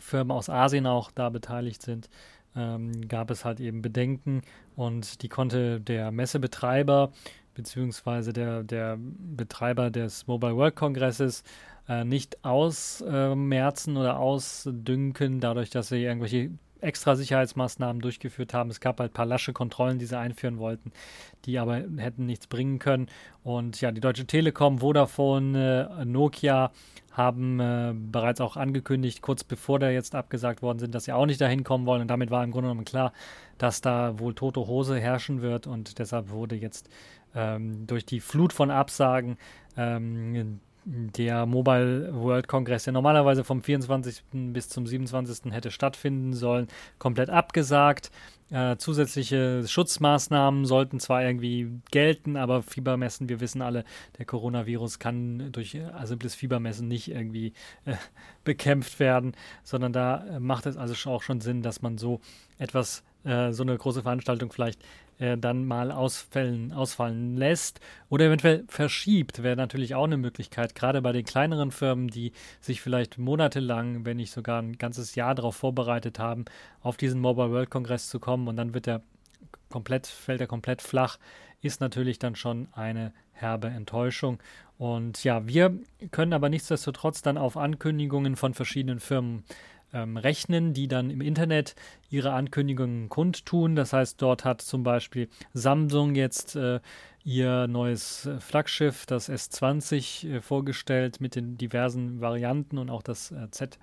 Firmen 0.00 0.30
aus 0.30 0.48
Asien 0.48 0.86
auch 0.86 1.10
da 1.10 1.28
beteiligt 1.28 1.82
sind, 1.82 2.08
ähm, 2.56 3.06
gab 3.08 3.30
es 3.30 3.44
halt 3.44 3.60
eben 3.60 3.82
Bedenken 3.82 4.42
und 4.76 5.22
die 5.22 5.28
konnte 5.28 5.80
der 5.80 6.10
Messebetreiber 6.10 7.12
beziehungsweise 7.58 8.32
der, 8.32 8.62
der 8.62 8.96
Betreiber 9.00 9.90
des 9.90 10.28
Mobile 10.28 10.56
World 10.56 10.76
Kongresses 10.76 11.42
äh, 11.88 12.04
nicht 12.04 12.44
ausmerzen 12.44 13.96
äh, 13.96 13.98
oder 13.98 14.20
ausdünken, 14.20 15.40
dadurch, 15.40 15.68
dass 15.68 15.88
sie 15.88 16.04
irgendwelche 16.04 16.52
extra 16.80 17.16
Sicherheitsmaßnahmen 17.16 18.00
durchgeführt 18.00 18.54
haben. 18.54 18.70
Es 18.70 18.78
gab 18.78 19.00
halt 19.00 19.10
ein 19.10 19.14
paar 19.14 19.26
lasche 19.26 19.52
Kontrollen, 19.52 19.98
die 19.98 20.06
sie 20.06 20.16
einführen 20.16 20.58
wollten, 20.58 20.92
die 21.44 21.58
aber 21.58 21.82
hätten 21.96 22.26
nichts 22.26 22.46
bringen 22.46 22.78
können. 22.78 23.08
Und 23.42 23.80
ja, 23.80 23.90
die 23.90 24.00
Deutsche 24.00 24.26
Telekom, 24.26 24.78
Vodafone, 24.78 25.90
äh, 25.98 26.04
Nokia 26.04 26.70
haben 27.10 27.58
äh, 27.58 27.92
bereits 27.94 28.40
auch 28.40 28.56
angekündigt, 28.56 29.22
kurz 29.22 29.42
bevor 29.42 29.80
da 29.80 29.90
jetzt 29.90 30.14
abgesagt 30.14 30.62
worden 30.62 30.78
sind, 30.78 30.94
dass 30.94 31.04
sie 31.04 31.12
auch 31.12 31.26
nicht 31.26 31.40
dahin 31.40 31.64
kommen 31.64 31.84
wollen. 31.84 32.02
Und 32.02 32.08
damit 32.08 32.30
war 32.30 32.44
im 32.44 32.52
Grunde 32.52 32.68
genommen 32.68 32.84
klar, 32.84 33.12
dass 33.58 33.80
da 33.80 34.20
wohl 34.20 34.34
tote 34.34 34.60
Hose 34.68 35.00
herrschen 35.00 35.42
wird. 35.42 35.66
Und 35.66 35.98
deshalb 35.98 36.30
wurde 36.30 36.54
jetzt 36.54 36.88
ähm, 37.34 37.86
durch 37.86 38.04
die 38.04 38.20
Flut 38.20 38.52
von 38.52 38.70
Absagen 38.70 39.36
ähm, 39.76 40.60
der 40.90 41.44
Mobile 41.44 42.14
World 42.14 42.48
Congress, 42.48 42.84
der 42.84 42.94
normalerweise 42.94 43.44
vom 43.44 43.62
24. 43.62 44.22
bis 44.32 44.68
zum 44.68 44.86
27. 44.86 45.52
hätte 45.52 45.70
stattfinden 45.70 46.32
sollen, 46.32 46.68
komplett 46.98 47.28
abgesagt. 47.28 48.10
Äh, 48.50 48.78
zusätzliche 48.78 49.66
Schutzmaßnahmen 49.66 50.64
sollten 50.64 51.00
zwar 51.00 51.22
irgendwie 51.22 51.68
gelten, 51.90 52.36
aber 52.36 52.62
Fiebermessen, 52.62 53.28
wir 53.28 53.40
wissen 53.40 53.60
alle, 53.60 53.84
der 54.16 54.24
Coronavirus 54.24 54.98
kann 54.98 55.52
durch 55.52 55.74
äh, 55.74 55.90
simples 56.04 56.34
Fiebermessen 56.34 56.88
nicht 56.88 57.10
irgendwie 57.10 57.52
äh, 57.84 57.96
bekämpft 58.44 58.98
werden, 59.00 59.32
sondern 59.64 59.92
da 59.92 60.24
äh, 60.26 60.40
macht 60.40 60.64
es 60.64 60.78
also 60.78 61.10
auch 61.10 61.22
schon 61.22 61.42
Sinn, 61.42 61.60
dass 61.60 61.82
man 61.82 61.98
so 61.98 62.20
etwas, 62.56 63.04
äh, 63.24 63.52
so 63.52 63.62
eine 63.62 63.76
große 63.76 64.02
Veranstaltung 64.02 64.50
vielleicht 64.50 64.80
äh, 65.18 65.36
dann 65.36 65.64
mal 65.64 65.90
ausfällen, 65.90 66.72
ausfallen 66.72 67.36
lässt 67.36 67.80
oder 68.08 68.26
eventuell 68.26 68.64
verschiebt, 68.68 69.42
wäre 69.42 69.56
natürlich 69.56 69.94
auch 69.94 70.04
eine 70.04 70.16
Möglichkeit, 70.16 70.74
gerade 70.74 71.02
bei 71.02 71.12
den 71.12 71.24
kleineren 71.24 71.70
Firmen, 71.70 72.08
die 72.08 72.32
sich 72.60 72.80
vielleicht 72.80 73.18
monatelang, 73.18 74.04
wenn 74.04 74.18
nicht 74.18 74.32
sogar 74.32 74.62
ein 74.62 74.78
ganzes 74.78 75.14
Jahr 75.14 75.34
darauf 75.34 75.56
vorbereitet 75.56 76.18
haben, 76.18 76.44
auf 76.82 76.96
diesen 76.96 77.20
Mobile 77.20 77.50
World 77.50 77.70
Kongress 77.70 78.08
zu 78.08 78.20
kommen 78.20 78.48
und 78.48 78.56
dann 78.56 78.74
wird 78.74 78.86
der 78.86 79.02
komplett, 79.70 80.06
fällt 80.06 80.40
er 80.40 80.46
komplett 80.46 80.82
flach, 80.82 81.18
ist 81.60 81.80
natürlich 81.80 82.18
dann 82.18 82.36
schon 82.36 82.68
eine 82.72 83.12
herbe 83.32 83.68
Enttäuschung. 83.68 84.38
Und 84.78 85.24
ja, 85.24 85.46
wir 85.46 85.76
können 86.12 86.32
aber 86.32 86.48
nichtsdestotrotz 86.48 87.22
dann 87.22 87.36
auf 87.36 87.56
Ankündigungen 87.56 88.36
von 88.36 88.54
verschiedenen 88.54 89.00
Firmen 89.00 89.42
ähm, 89.92 90.16
rechnen, 90.16 90.74
die 90.74 90.88
dann 90.88 91.10
im 91.10 91.20
Internet 91.20 91.74
ihre 92.10 92.32
Ankündigungen 92.32 93.08
kundtun. 93.08 93.76
Das 93.76 93.92
heißt, 93.92 94.20
dort 94.20 94.44
hat 94.44 94.60
zum 94.60 94.82
Beispiel 94.82 95.28
Samsung 95.54 96.14
jetzt 96.14 96.56
äh, 96.56 96.80
ihr 97.24 97.66
neues 97.66 98.26
äh, 98.26 98.40
Flaggschiff, 98.40 99.06
das 99.06 99.28
S20, 99.28 100.28
äh, 100.28 100.40
vorgestellt 100.40 101.20
mit 101.20 101.34
den 101.34 101.56
diversen 101.56 102.20
Varianten 102.20 102.78
und 102.78 102.90
auch 102.90 103.02
das 103.02 103.30
äh, 103.32 103.50
Z 103.50 103.78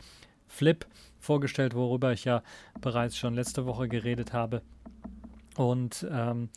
Flip 0.48 0.86
vorgestellt, 1.20 1.74
worüber 1.74 2.14
ich 2.14 2.26
ja 2.26 2.44
bereits 2.80 3.18
schon 3.18 3.34
letzte 3.34 3.66
Woche 3.66 3.88
geredet 3.88 4.32
habe. 4.32 4.62
Und 5.58 6.06
ähm, 6.12 6.50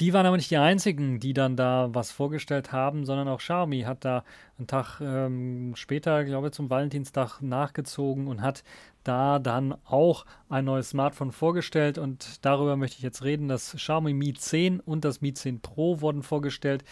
Die 0.00 0.12
waren 0.12 0.26
aber 0.26 0.36
nicht 0.36 0.50
die 0.50 0.58
einzigen, 0.58 1.20
die 1.20 1.32
dann 1.32 1.56
da 1.56 1.88
was 1.92 2.10
vorgestellt 2.10 2.70
haben, 2.70 3.06
sondern 3.06 3.28
auch 3.28 3.38
Xiaomi 3.38 3.82
hat 3.82 4.04
da 4.04 4.24
einen 4.58 4.66
Tag 4.66 5.00
ähm, 5.00 5.72
später, 5.74 6.24
glaube 6.24 6.48
ich, 6.48 6.52
zum 6.52 6.68
Valentinstag 6.68 7.40
nachgezogen 7.40 8.28
und 8.28 8.42
hat 8.42 8.62
da 9.04 9.38
dann 9.38 9.74
auch 9.86 10.26
ein 10.50 10.66
neues 10.66 10.90
Smartphone 10.90 11.32
vorgestellt 11.32 11.96
und 11.96 12.44
darüber 12.44 12.76
möchte 12.76 12.98
ich 12.98 13.02
jetzt 13.02 13.24
reden. 13.24 13.48
Das 13.48 13.72
Xiaomi 13.72 14.12
Mi 14.12 14.34
10 14.34 14.80
und 14.80 15.04
das 15.06 15.22
Mi 15.22 15.32
10 15.32 15.60
Pro 15.60 16.02
wurden 16.02 16.22
vorgestellt. 16.22 16.84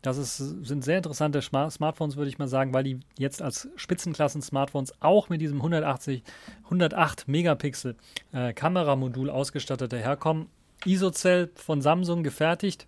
Das 0.00 0.16
ist, 0.16 0.36
sind 0.36 0.84
sehr 0.84 0.96
interessante 0.98 1.40
Smartphones, 1.42 2.16
würde 2.16 2.28
ich 2.28 2.38
mal 2.38 2.48
sagen, 2.48 2.74
weil 2.74 2.84
die 2.84 3.00
jetzt 3.18 3.40
als 3.40 3.68
Spitzenklassen-Smartphones 3.76 4.94
auch 5.00 5.28
mit 5.28 5.40
diesem 5.40 5.58
180, 5.58 6.22
108 6.64 7.28
Megapixel 7.28 7.96
äh, 8.32 8.52
Kameramodul 8.52 9.30
ausgestattet 9.30 9.92
daherkommen. 9.92 10.48
ISO-Cell 10.84 11.50
von 11.54 11.80
Samsung 11.80 12.22
gefertigt, 12.22 12.86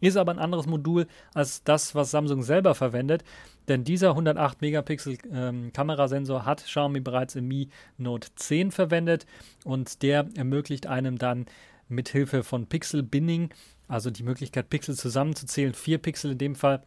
ist 0.00 0.16
aber 0.16 0.32
ein 0.32 0.38
anderes 0.38 0.66
Modul 0.66 1.06
als 1.34 1.64
das, 1.64 1.94
was 1.94 2.10
Samsung 2.10 2.42
selber 2.42 2.74
verwendet. 2.74 3.24
Denn 3.66 3.84
dieser 3.84 4.10
108 4.10 4.60
Megapixel 4.62 5.18
ähm, 5.32 5.72
Kamerasensor 5.72 6.44
hat 6.44 6.64
Xiaomi 6.64 7.00
bereits 7.00 7.34
im 7.34 7.48
Mi 7.48 7.68
Note 7.98 8.28
10 8.34 8.70
verwendet 8.70 9.26
und 9.64 10.02
der 10.02 10.26
ermöglicht 10.36 10.86
einem 10.86 11.18
dann 11.18 11.46
mit 11.88 12.08
Hilfe 12.08 12.44
von 12.44 12.66
Pixel 12.66 13.02
Binning, 13.02 13.50
also 13.88 14.10
die 14.10 14.22
Möglichkeit 14.22 14.70
Pixel 14.70 14.94
zusammenzuzählen, 14.94 15.74
vier 15.74 15.98
Pixel 15.98 16.32
in 16.32 16.38
dem 16.38 16.54
Fall, 16.54 16.82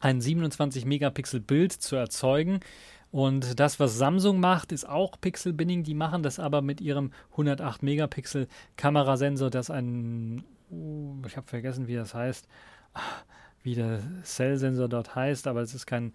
ein 0.00 0.20
27 0.20 0.84
Megapixel 0.84 1.40
Bild 1.40 1.72
zu 1.72 1.96
erzeugen. 1.96 2.60
Und 3.10 3.58
das, 3.58 3.80
was 3.80 3.96
Samsung 3.96 4.38
macht, 4.38 4.70
ist 4.70 4.86
auch 4.88 5.18
Pixel 5.20 5.52
Binning. 5.52 5.82
Die 5.82 5.94
machen 5.94 6.22
das 6.22 6.38
aber 6.38 6.60
mit 6.60 6.80
ihrem 6.80 7.12
108 7.32 7.82
Megapixel 7.82 8.48
Kamerasensor, 8.76 9.50
das 9.50 9.70
ein, 9.70 10.44
uh, 10.70 11.14
ich 11.26 11.36
habe 11.36 11.46
vergessen, 11.46 11.88
wie 11.88 11.94
das 11.94 12.14
heißt, 12.14 12.46
wie 13.62 13.74
der 13.74 14.00
Cell-Sensor 14.24 14.88
dort 14.88 15.14
heißt, 15.14 15.46
aber 15.46 15.62
es 15.62 15.74
ist 15.74 15.86
kein, 15.86 16.12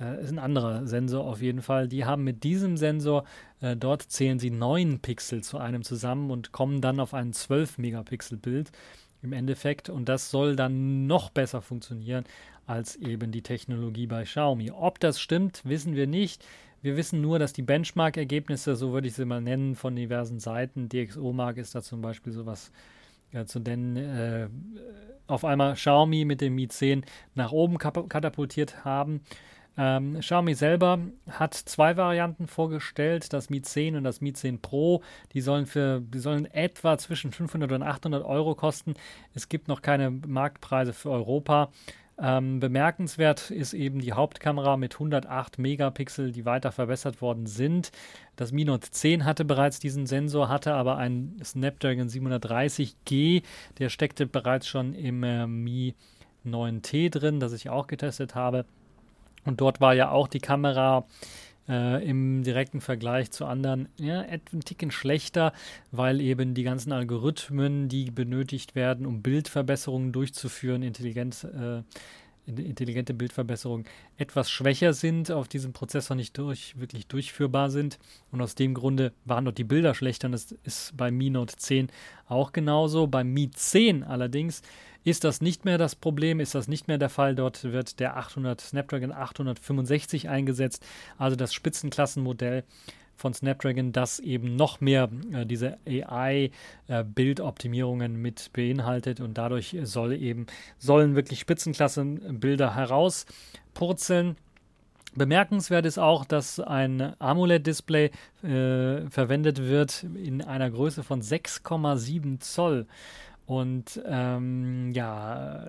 äh, 0.00 0.22
ist 0.22 0.30
ein 0.32 0.38
anderer 0.38 0.86
Sensor 0.86 1.24
auf 1.24 1.42
jeden 1.42 1.60
Fall. 1.60 1.88
Die 1.88 2.06
haben 2.06 2.24
mit 2.24 2.42
diesem 2.42 2.78
Sensor, 2.78 3.24
äh, 3.60 3.76
dort 3.76 4.02
zählen 4.02 4.38
sie 4.38 4.50
9 4.50 5.00
Pixel 5.00 5.42
zu 5.42 5.58
einem 5.58 5.82
zusammen 5.82 6.30
und 6.30 6.52
kommen 6.52 6.80
dann 6.80 7.00
auf 7.00 7.12
ein 7.12 7.34
12 7.34 7.76
Megapixel 7.76 8.38
Bild 8.38 8.72
im 9.22 9.32
Endeffekt. 9.32 9.88
Und 9.88 10.08
das 10.08 10.30
soll 10.30 10.56
dann 10.56 11.06
noch 11.06 11.30
besser 11.30 11.62
funktionieren 11.62 12.24
als 12.66 12.96
eben 12.96 13.32
die 13.32 13.42
Technologie 13.42 14.06
bei 14.06 14.24
Xiaomi. 14.24 14.70
Ob 14.70 15.00
das 15.00 15.20
stimmt, 15.20 15.62
wissen 15.64 15.96
wir 15.96 16.06
nicht. 16.06 16.44
Wir 16.82 16.96
wissen 16.96 17.20
nur, 17.20 17.38
dass 17.38 17.52
die 17.52 17.62
Benchmark-Ergebnisse, 17.62 18.76
so 18.76 18.92
würde 18.92 19.08
ich 19.08 19.14
sie 19.14 19.24
mal 19.24 19.40
nennen, 19.40 19.74
von 19.74 19.96
diversen 19.96 20.38
Seiten, 20.38 20.88
DxO-Mark 20.88 21.58
ist 21.58 21.74
da 21.74 21.82
zum 21.82 22.00
Beispiel 22.00 22.32
sowas 22.32 22.70
ja, 23.32 23.44
zu 23.44 23.58
nennen, 23.58 23.96
äh, 23.96 24.48
auf 25.26 25.44
einmal 25.44 25.74
Xiaomi 25.74 26.24
mit 26.24 26.40
dem 26.40 26.54
Mi 26.54 26.68
10 26.68 27.04
nach 27.34 27.52
oben 27.52 27.78
katapultiert 27.78 28.84
haben. 28.84 29.20
Ähm, 29.76 30.18
Xiaomi 30.20 30.54
selber 30.54 30.98
hat 31.28 31.54
zwei 31.54 31.96
Varianten 31.96 32.46
vorgestellt, 32.46 33.32
das 33.32 33.50
Mi 33.50 33.62
10 33.62 33.96
und 33.96 34.04
das 34.04 34.20
Mi 34.20 34.32
10 34.32 34.60
Pro. 34.60 35.02
Die 35.32 35.40
sollen 35.40 35.66
für, 35.66 36.00
die 36.00 36.18
sollen 36.18 36.46
etwa 36.46 36.98
zwischen 36.98 37.32
500 37.32 37.72
und 37.72 37.82
800 37.82 38.24
Euro 38.24 38.54
kosten. 38.54 38.94
Es 39.34 39.48
gibt 39.48 39.68
noch 39.68 39.82
keine 39.82 40.10
Marktpreise 40.10 40.92
für 40.92 41.10
Europa. 41.10 41.70
Ähm, 42.22 42.60
bemerkenswert 42.60 43.50
ist 43.50 43.72
eben 43.72 44.00
die 44.00 44.12
Hauptkamera 44.12 44.76
mit 44.76 44.94
108 44.94 45.58
Megapixel, 45.58 46.32
die 46.32 46.44
weiter 46.44 46.70
verbessert 46.70 47.22
worden 47.22 47.46
sind. 47.46 47.92
Das 48.36 48.52
Mi 48.52 48.66
Note 48.66 48.90
10 48.90 49.24
hatte 49.24 49.46
bereits 49.46 49.80
diesen 49.80 50.06
Sensor, 50.06 50.50
hatte 50.50 50.74
aber 50.74 50.98
einen 50.98 51.40
Snapdragon 51.42 52.08
730G, 52.08 53.42
der 53.78 53.88
steckte 53.88 54.26
bereits 54.26 54.68
schon 54.68 54.94
im 54.94 55.22
äh, 55.22 55.46
Mi 55.46 55.94
9T 56.44 57.10
drin, 57.10 57.40
das 57.40 57.54
ich 57.54 57.70
auch 57.70 57.86
getestet 57.86 58.34
habe. 58.34 58.66
Und 59.44 59.60
dort 59.60 59.80
war 59.80 59.94
ja 59.94 60.10
auch 60.10 60.28
die 60.28 60.40
Kamera 60.40 61.06
äh, 61.70 62.04
im 62.04 62.42
direkten 62.42 62.80
Vergleich 62.80 63.30
zu 63.30 63.46
anderen 63.46 63.88
ja, 63.96 64.22
etwa 64.22 64.58
Ticken 64.58 64.90
schlechter, 64.90 65.52
weil 65.92 66.20
eben 66.20 66.54
die 66.54 66.64
ganzen 66.64 66.92
Algorithmen, 66.92 67.88
die 67.88 68.10
benötigt 68.10 68.74
werden, 68.74 69.06
um 69.06 69.22
Bildverbesserungen 69.22 70.12
durchzuführen, 70.12 70.82
intelligent, 70.82 71.44
äh, 71.44 71.82
intelligente 72.46 73.14
Bildverbesserungen 73.14 73.86
etwas 74.16 74.50
schwächer 74.50 74.92
sind, 74.92 75.30
auf 75.30 75.46
diesem 75.46 75.72
Prozessor 75.72 76.16
nicht 76.16 76.36
durch, 76.36 76.78
wirklich 76.78 77.06
durchführbar 77.06 77.70
sind. 77.70 77.98
Und 78.32 78.40
aus 78.40 78.56
dem 78.56 78.74
Grunde 78.74 79.12
waren 79.24 79.44
dort 79.44 79.58
die 79.58 79.64
Bilder 79.64 79.94
schlechter. 79.94 80.26
Und 80.26 80.32
das 80.32 80.52
ist 80.64 80.96
bei 80.96 81.12
Mi 81.12 81.30
Note 81.30 81.56
10 81.56 81.88
auch 82.26 82.52
genauso. 82.52 83.06
Beim 83.06 83.32
Mi 83.32 83.50
10 83.50 84.02
allerdings 84.02 84.62
ist 85.04 85.24
das 85.24 85.40
nicht 85.40 85.64
mehr 85.64 85.78
das 85.78 85.94
Problem, 85.94 86.40
ist 86.40 86.54
das 86.54 86.68
nicht 86.68 86.86
mehr 86.88 86.98
der 86.98 87.08
Fall. 87.08 87.34
Dort 87.34 87.64
wird 87.64 87.98
der 88.00 88.16
800 88.16 88.60
Snapdragon 88.60 89.12
865 89.12 90.28
eingesetzt, 90.28 90.84
also 91.18 91.36
das 91.36 91.54
Spitzenklassenmodell 91.54 92.64
von 93.16 93.32
Snapdragon, 93.34 93.92
das 93.92 94.18
eben 94.18 94.56
noch 94.56 94.80
mehr 94.80 95.08
äh, 95.32 95.46
diese 95.46 95.78
AI-Bildoptimierungen 95.86 98.14
äh, 98.14 98.18
mit 98.18 98.50
beinhaltet 98.52 99.20
und 99.20 99.38
dadurch 99.38 99.76
soll 99.82 100.14
eben, 100.14 100.46
sollen 100.78 101.14
wirklich 101.14 101.38
Spitzenklassenbilder 101.40 102.74
herauspurzeln. 102.74 104.36
Bemerkenswert 105.14 105.86
ist 105.86 105.98
auch, 105.98 106.24
dass 106.24 106.60
ein 106.60 107.20
AMOLED-Display 107.20 108.10
äh, 108.42 109.10
verwendet 109.10 109.58
wird 109.58 110.04
in 110.04 110.40
einer 110.40 110.70
Größe 110.70 111.02
von 111.02 111.20
6,7 111.20 112.40
Zoll. 112.40 112.86
Und 113.50 114.00
ähm, 114.06 114.92
ja, 114.92 115.66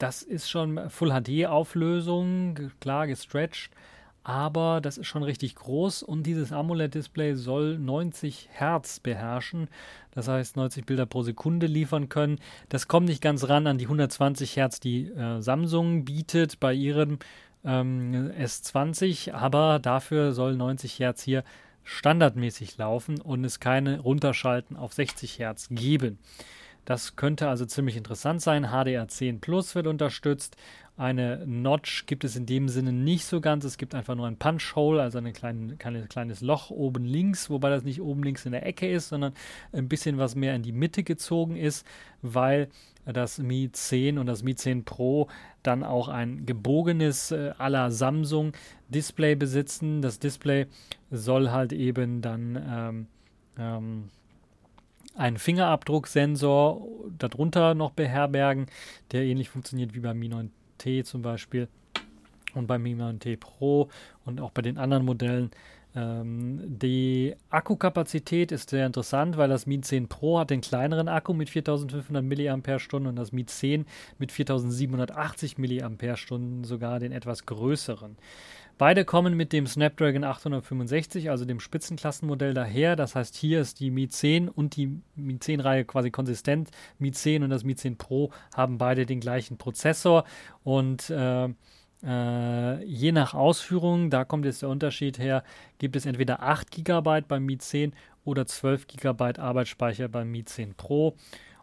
das 0.00 0.22
ist 0.24 0.50
schon 0.50 0.90
Full 0.90 1.10
HD-Auflösung, 1.12 2.72
klar 2.80 3.06
gestretched, 3.06 3.70
aber 4.24 4.80
das 4.80 4.98
ist 4.98 5.06
schon 5.06 5.22
richtig 5.22 5.54
groß 5.54 6.02
und 6.02 6.24
dieses 6.24 6.50
AMOLED-Display 6.50 7.36
soll 7.36 7.78
90 7.78 8.48
Hertz 8.50 8.98
beherrschen, 8.98 9.68
das 10.10 10.26
heißt 10.26 10.56
90 10.56 10.84
Bilder 10.84 11.06
pro 11.06 11.22
Sekunde 11.22 11.68
liefern 11.68 12.08
können. 12.08 12.40
Das 12.70 12.88
kommt 12.88 13.06
nicht 13.06 13.22
ganz 13.22 13.48
ran 13.48 13.68
an 13.68 13.78
die 13.78 13.86
120 13.86 14.56
Hertz, 14.56 14.80
die 14.80 15.12
äh, 15.12 15.40
Samsung 15.40 16.04
bietet 16.04 16.58
bei 16.58 16.74
ihrem 16.74 17.20
ähm, 17.64 18.32
S20, 18.36 19.32
aber 19.32 19.78
dafür 19.78 20.32
soll 20.32 20.56
90 20.56 20.98
Hertz 20.98 21.22
hier 21.22 21.44
standardmäßig 21.88 22.76
laufen 22.76 23.20
und 23.20 23.44
es 23.44 23.60
keine 23.60 24.00
Runterschalten 24.00 24.76
auf 24.76 24.92
60 24.92 25.38
Hertz 25.38 25.68
geben. 25.70 26.18
Das 26.88 27.16
könnte 27.16 27.50
also 27.50 27.66
ziemlich 27.66 27.98
interessant 27.98 28.40
sein. 28.40 28.68
HDR10 28.68 29.40
Plus 29.40 29.74
wird 29.74 29.86
unterstützt 29.86 30.56
eine 30.96 31.46
Notch 31.46 32.06
gibt 32.06 32.24
es 32.24 32.34
in 32.34 32.46
dem 32.46 32.70
Sinne 32.70 32.94
nicht 32.94 33.26
so 33.26 33.42
ganz. 33.42 33.66
Es 33.66 33.76
gibt 33.76 33.94
einfach 33.94 34.14
nur 34.14 34.26
ein 34.26 34.38
Punch-Hole, 34.38 35.02
also 35.02 35.18
ein 35.18 35.32
klein, 35.34 35.76
kleines, 35.78 36.08
kleines 36.08 36.40
Loch 36.40 36.70
oben 36.70 37.04
links, 37.04 37.50
wobei 37.50 37.68
das 37.68 37.84
nicht 37.84 38.00
oben 38.00 38.22
links 38.22 38.46
in 38.46 38.52
der 38.52 38.64
Ecke 38.64 38.90
ist, 38.90 39.10
sondern 39.10 39.34
ein 39.72 39.88
bisschen 39.88 40.16
was 40.16 40.34
mehr 40.34 40.54
in 40.56 40.62
die 40.62 40.72
Mitte 40.72 41.04
gezogen 41.04 41.56
ist, 41.56 41.86
weil 42.22 42.68
das 43.04 43.36
Mi 43.36 43.70
10 43.70 44.16
und 44.16 44.24
das 44.24 44.42
Mi 44.42 44.54
10 44.54 44.84
Pro 44.84 45.28
dann 45.62 45.84
auch 45.84 46.08
ein 46.08 46.46
gebogenes 46.46 47.32
äh, 47.32 47.52
aller 47.58 47.90
Samsung 47.90 48.52
Display 48.88 49.36
besitzen. 49.36 50.00
Das 50.00 50.18
Display 50.18 50.66
soll 51.10 51.50
halt 51.50 51.74
eben 51.74 52.22
dann 52.22 52.66
ähm, 52.66 53.06
ähm, 53.58 54.08
einen 55.18 55.36
Fingerabdrucksensor 55.36 56.86
darunter 57.18 57.74
noch 57.74 57.90
beherbergen, 57.90 58.66
der 59.12 59.24
ähnlich 59.24 59.50
funktioniert 59.50 59.94
wie 59.94 60.00
beim 60.00 60.18
Mi 60.18 60.28
9 60.28 60.50
T 60.78 61.02
zum 61.04 61.22
Beispiel 61.22 61.68
und 62.54 62.66
beim 62.66 62.82
Mi 62.82 62.94
9T 62.94 63.38
Pro 63.38 63.88
und 64.24 64.40
auch 64.40 64.50
bei 64.50 64.62
den 64.62 64.78
anderen 64.78 65.04
Modellen. 65.04 65.50
Ähm, 65.94 66.60
die 66.66 67.34
Akkukapazität 67.50 68.52
ist 68.52 68.70
sehr 68.70 68.86
interessant, 68.86 69.36
weil 69.36 69.48
das 69.48 69.66
Mi 69.66 69.80
10 69.80 70.08
Pro 70.08 70.38
hat 70.38 70.50
den 70.50 70.60
kleineren 70.60 71.08
Akku 71.08 71.32
mit 71.32 71.50
4500 71.50 72.22
mAh 72.22 73.08
und 73.08 73.16
das 73.16 73.32
Mi 73.32 73.44
10 73.44 73.86
mit 74.18 74.30
4780 74.30 75.58
mAh 75.58 76.64
sogar 76.64 77.00
den 77.00 77.12
etwas 77.12 77.46
größeren. 77.46 78.16
Beide 78.78 79.04
kommen 79.04 79.36
mit 79.36 79.52
dem 79.52 79.66
Snapdragon 79.66 80.22
865, 80.22 81.30
also 81.30 81.44
dem 81.44 81.58
Spitzenklassenmodell 81.58 82.54
daher. 82.54 82.94
Das 82.94 83.16
heißt, 83.16 83.34
hier 83.34 83.60
ist 83.60 83.80
die 83.80 83.90
Mi 83.90 84.08
10 84.08 84.48
und 84.48 84.76
die 84.76 85.02
Mi 85.16 85.34
10-Reihe 85.34 85.84
quasi 85.84 86.12
konsistent. 86.12 86.70
Mi 87.00 87.10
10 87.10 87.42
und 87.42 87.50
das 87.50 87.64
Mi 87.64 87.74
10 87.74 87.98
Pro 87.98 88.30
haben 88.54 88.78
beide 88.78 89.04
den 89.04 89.18
gleichen 89.18 89.58
Prozessor 89.58 90.22
und 90.62 91.10
äh, 91.10 91.48
äh, 92.04 92.84
je 92.84 93.10
nach 93.10 93.34
Ausführung, 93.34 94.10
da 94.10 94.24
kommt 94.24 94.44
jetzt 94.44 94.62
der 94.62 94.68
Unterschied 94.68 95.18
her, 95.18 95.42
gibt 95.78 95.96
es 95.96 96.06
entweder 96.06 96.44
8 96.44 96.70
GB 96.70 97.22
beim 97.26 97.44
Mi 97.44 97.58
10 97.58 97.92
oder 98.24 98.46
12 98.46 98.86
GB 98.86 99.40
Arbeitsspeicher 99.40 100.06
beim 100.06 100.30
Mi 100.30 100.44
10 100.44 100.74
Pro. 100.74 101.16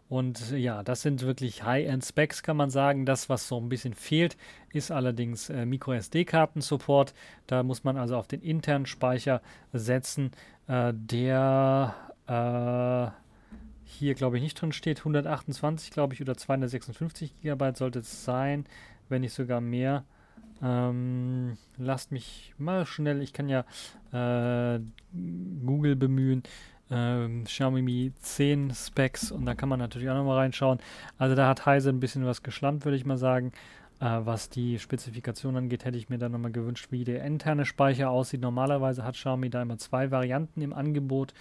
Und 0.08 0.52
ja, 0.52 0.84
das 0.84 1.02
sind 1.02 1.24
wirklich 1.24 1.63
High-End-Specs, 1.63 2.44
kann 2.44 2.58
man 2.58 2.70
sagen. 2.70 3.06
Das, 3.06 3.28
was 3.28 3.48
so 3.48 3.60
ein 3.60 3.70
bisschen 3.70 3.94
fehlt, 3.94 4.38
ist 4.72 4.91
allerdings 4.91 5.50
äh, 5.50 5.65
MicroSD-Karten-Support. 5.65 7.13
Da 7.48 7.63
muss 7.63 7.84
man 7.84 7.98
also 7.98 8.15
auf 8.15 8.28
den 8.28 8.41
internen 8.41 8.86
Speicher 8.86 9.41
setzen, 9.74 10.32
äh, 10.68 10.94
der 10.94 11.96
äh, 12.28 13.12
hier, 13.86 14.13
glaube 14.13 14.38
ich, 14.38 14.44
nicht 14.44 14.62
drin 14.62 14.74
steht. 14.74 15.00
128, 15.00 15.91
glaube 15.91 16.13
ich, 16.13 16.22
oder 16.22 16.36
256 16.38 17.41
GB 17.41 17.74
sollte 17.74 18.00
es 18.00 18.24
sein, 18.24 18.65
wenn 19.10 19.22
nicht 19.22 19.34
sogar 19.34 19.62
mehr. 19.62 20.04
Ähm, 20.62 21.58
lasst 21.78 22.12
mich 22.12 22.54
mal 22.58 22.86
schnell, 22.86 23.22
ich 23.22 23.34
kann 23.34 23.50
ja 23.50 23.65
äh, 24.13 24.80
Google 25.65 25.96
bemühen. 25.96 26.44
Ähm, 26.91 27.45
Xiaomi 27.45 27.82
Mi 27.82 28.12
10 28.19 28.74
Specs 28.74 29.32
und 29.32 29.45
da 29.45 29.56
kann 29.56 29.69
man 29.69 29.80
natürlich 29.80 30.10
auch 30.10 30.15
nochmal 30.15 30.38
reinschauen. 30.38 30.80
Also 31.17 31.36
da 31.36 31.48
hat 31.48 31.65
Heise 31.65 31.89
ein 31.89 32.00
bisschen 32.00 32.26
was 32.26 32.43
geschlampt, 32.43 32.86
würde 32.86 32.98
ich 32.98 33.06
mal 33.06 33.17
sagen. 33.17 33.52
Äh, 34.00 34.06
was 34.24 34.50
die 34.50 34.78
Spezifikation 34.78 35.56
angeht, 35.56 35.86
hätte 35.86 35.98
ich 35.98 36.10
mir 36.10 36.17
dann 36.17 36.32
nochmal 36.32 36.52
gewünscht, 36.52 36.88
wie 36.91 37.04
der 37.04 37.24
interne 37.24 37.65
Speicher 37.65 38.10
aussieht. 38.10 38.41
Normalerweise 38.41 39.04
hat 39.04 39.15
Xiaomi 39.15 39.50
da 39.50 39.62
immer 39.62 39.78
zwei 39.78 40.12
Varianten 40.12 40.62
im 40.62 40.74
Angebot, 40.74 41.34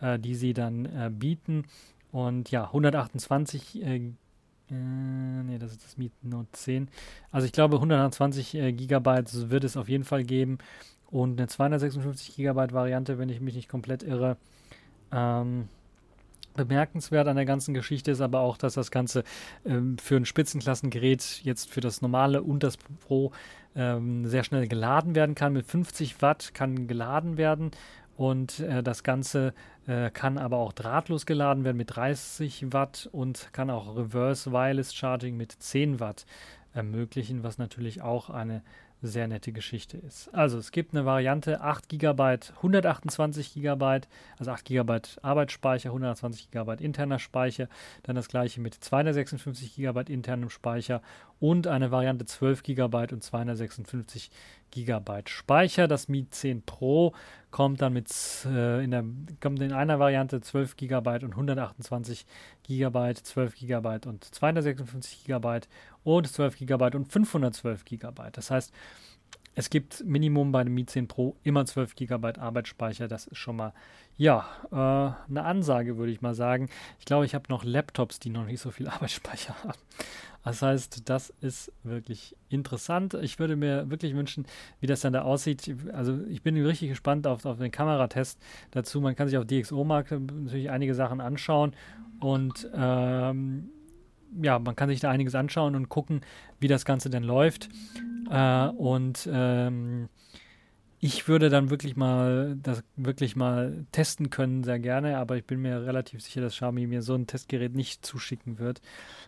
äh, 0.00 0.18
die 0.18 0.34
sie 0.34 0.52
dann 0.52 0.86
äh, 0.86 1.10
bieten. 1.12 1.64
Und 2.10 2.50
ja, 2.50 2.64
128 2.64 3.82
äh, 3.82 4.12
nee, 4.70 5.58
das 5.58 5.72
ist 5.72 5.84
das 5.84 5.96
Mi 5.96 6.10
Note 6.22 6.48
10. 6.52 6.88
Also 7.30 7.46
ich 7.46 7.52
glaube 7.52 7.76
120 7.76 8.54
äh, 8.54 8.72
Gigabyte 8.72 9.50
wird 9.50 9.64
es 9.64 9.76
auf 9.76 9.88
jeden 9.88 10.04
Fall 10.04 10.24
geben 10.24 10.58
und 11.10 11.38
eine 11.38 11.48
256 11.48 12.36
Gigabyte 12.36 12.72
Variante, 12.72 13.18
wenn 13.18 13.28
ich 13.28 13.40
mich 13.40 13.54
nicht 13.54 13.68
komplett 13.68 14.02
irre. 14.02 14.36
Ähm, 15.12 15.68
bemerkenswert 16.58 17.28
an 17.28 17.36
der 17.36 17.44
ganzen 17.44 17.72
Geschichte 17.72 18.10
ist 18.10 18.20
aber 18.20 18.40
auch, 18.40 18.56
dass 18.56 18.74
das 18.74 18.90
Ganze 18.90 19.24
ähm, 19.64 19.96
für 19.98 20.16
ein 20.16 20.26
Spitzenklassengerät 20.26 21.40
jetzt 21.44 21.70
für 21.70 21.80
das 21.80 22.02
normale 22.02 22.42
und 22.42 22.62
das 22.62 22.76
Pro 22.76 23.32
ähm, 23.74 24.26
sehr 24.26 24.44
schnell 24.44 24.66
geladen 24.66 25.14
werden 25.14 25.34
kann. 25.34 25.52
Mit 25.52 25.66
50 25.66 26.20
Watt 26.20 26.52
kann 26.52 26.86
geladen 26.88 27.38
werden 27.38 27.70
und 28.16 28.60
äh, 28.60 28.82
das 28.82 29.04
Ganze 29.04 29.54
äh, 29.86 30.10
kann 30.10 30.36
aber 30.36 30.58
auch 30.58 30.72
drahtlos 30.72 31.24
geladen 31.24 31.64
werden 31.64 31.76
mit 31.76 31.94
30 31.94 32.72
Watt 32.72 33.08
und 33.12 33.50
kann 33.52 33.70
auch 33.70 33.96
Reverse 33.96 34.50
Wireless 34.52 34.92
Charging 34.92 35.36
mit 35.36 35.52
10 35.52 36.00
Watt 36.00 36.26
ermöglichen, 36.74 37.44
was 37.44 37.58
natürlich 37.58 38.02
auch 38.02 38.30
eine 38.30 38.62
sehr 39.02 39.28
nette 39.28 39.52
Geschichte 39.52 39.96
ist. 39.96 40.32
Also 40.34 40.58
es 40.58 40.72
gibt 40.72 40.94
eine 40.94 41.04
Variante 41.04 41.60
8 41.60 41.88
GB, 41.88 42.38
128 42.56 43.54
GB, 43.54 44.00
also 44.38 44.50
8 44.50 44.64
GB 44.64 45.00
Arbeitsspeicher, 45.22 45.90
120 45.90 46.50
GB 46.50 46.82
interner 46.82 47.18
Speicher, 47.18 47.68
dann 48.02 48.16
das 48.16 48.28
gleiche 48.28 48.60
mit 48.60 48.74
256 48.74 49.76
GB 49.76 50.12
internem 50.12 50.50
Speicher 50.50 51.00
und 51.40 51.66
eine 51.66 51.90
Variante 51.90 52.24
12 52.24 52.62
GB 52.64 53.12
und 53.12 53.22
256 53.22 54.30
GB 54.70 55.22
Speicher. 55.26 55.86
Das 55.86 56.08
Mi 56.08 56.28
10 56.28 56.62
Pro 56.62 57.14
kommt 57.50 57.80
dann 57.80 57.92
mit 57.92 58.08
äh, 58.46 58.82
in, 58.84 58.90
der, 58.90 59.04
kommt 59.40 59.62
in 59.62 59.72
einer 59.72 59.98
Variante 59.98 60.40
12 60.40 60.76
GB 60.76 61.24
und 61.24 61.32
128 61.32 62.26
GB, 62.66 63.14
12 63.14 63.54
GB 63.54 64.08
und 64.08 64.24
256 64.24 65.24
GB 65.24 65.60
und 66.16 66.28
12 66.28 66.58
GB 66.58 66.96
und 66.96 67.12
512 67.12 67.84
GB. 67.84 68.22
Das 68.32 68.50
heißt, 68.50 68.72
es 69.58 69.70
gibt 69.70 70.04
Minimum 70.04 70.52
bei 70.52 70.62
dem 70.62 70.74
Mi 70.74 70.86
10 70.86 71.08
Pro 71.08 71.36
immer 71.42 71.66
12 71.66 71.96
GB 71.96 72.38
Arbeitsspeicher. 72.38 73.08
Das 73.08 73.26
ist 73.26 73.38
schon 73.38 73.56
mal, 73.56 73.72
ja, 74.16 74.46
äh, 74.70 74.76
eine 75.28 75.44
Ansage, 75.44 75.96
würde 75.96 76.12
ich 76.12 76.20
mal 76.20 76.34
sagen. 76.34 76.68
Ich 77.00 77.06
glaube, 77.06 77.26
ich 77.26 77.34
habe 77.34 77.46
noch 77.48 77.64
Laptops, 77.64 78.20
die 78.20 78.30
noch 78.30 78.44
nicht 78.44 78.60
so 78.60 78.70
viel 78.70 78.86
Arbeitsspeicher 78.88 79.56
haben. 79.64 79.78
Das 80.44 80.62
heißt, 80.62 81.10
das 81.10 81.34
ist 81.40 81.72
wirklich 81.82 82.36
interessant. 82.48 83.14
Ich 83.14 83.40
würde 83.40 83.56
mir 83.56 83.90
wirklich 83.90 84.14
wünschen, 84.14 84.46
wie 84.80 84.86
das 84.86 85.00
dann 85.00 85.12
da 85.12 85.22
aussieht. 85.22 85.74
Also 85.92 86.20
ich 86.28 86.42
bin 86.42 86.56
richtig 86.64 86.90
gespannt 86.90 87.26
auf, 87.26 87.44
auf 87.44 87.58
den 87.58 87.72
Kameratest 87.72 88.40
dazu. 88.70 89.00
Man 89.00 89.16
kann 89.16 89.28
sich 89.28 89.36
auf 89.36 89.44
DxO-Markt 89.44 90.12
natürlich 90.12 90.70
einige 90.70 90.94
Sachen 90.94 91.20
anschauen 91.20 91.72
und 92.20 92.70
ähm, 92.72 93.70
ja, 94.42 94.58
man 94.58 94.76
kann 94.76 94.88
sich 94.88 95.00
da 95.00 95.10
einiges 95.10 95.34
anschauen 95.34 95.74
und 95.74 95.88
gucken, 95.88 96.20
wie 96.60 96.68
das 96.68 96.84
Ganze 96.84 97.10
denn 97.10 97.22
läuft. 97.22 97.68
Äh, 98.30 98.68
und 98.68 99.28
ähm, 99.32 100.08
ich 101.00 101.28
würde 101.28 101.48
dann 101.48 101.70
wirklich 101.70 101.96
mal 101.96 102.56
das 102.60 102.82
wirklich 102.96 103.36
mal 103.36 103.86
testen 103.92 104.30
können, 104.30 104.64
sehr 104.64 104.80
gerne, 104.80 105.18
aber 105.18 105.36
ich 105.36 105.44
bin 105.44 105.62
mir 105.62 105.86
relativ 105.86 106.20
sicher, 106.20 106.40
dass 106.40 106.54
Xiaomi 106.54 106.88
mir 106.88 107.02
so 107.02 107.14
ein 107.14 107.28
Testgerät 107.28 107.74
nicht 107.74 108.04
zuschicken 108.04 108.58
wird. 108.58 108.80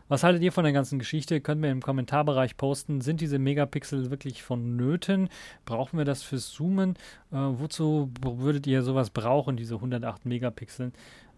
Was 0.08 0.24
haltet 0.24 0.42
ihr 0.42 0.50
von 0.50 0.64
der 0.64 0.72
ganzen 0.72 0.98
Geschichte? 0.98 1.40
Könnt 1.40 1.64
ihr 1.64 1.70
im 1.70 1.82
Kommentarbereich 1.82 2.56
posten. 2.56 3.00
Sind 3.00 3.20
diese 3.20 3.38
Megapixel 3.38 4.10
wirklich 4.10 4.42
vonnöten? 4.42 5.28
Brauchen 5.64 5.96
wir 5.96 6.04
das 6.04 6.24
fürs 6.24 6.50
Zoomen? 6.50 6.96
Äh, 7.30 7.36
wozu 7.36 8.10
würdet 8.20 8.66
ihr 8.66 8.82
sowas 8.82 9.10
brauchen, 9.10 9.56
diese 9.56 9.76
108 9.76 10.26
Megapixel? 10.26 10.90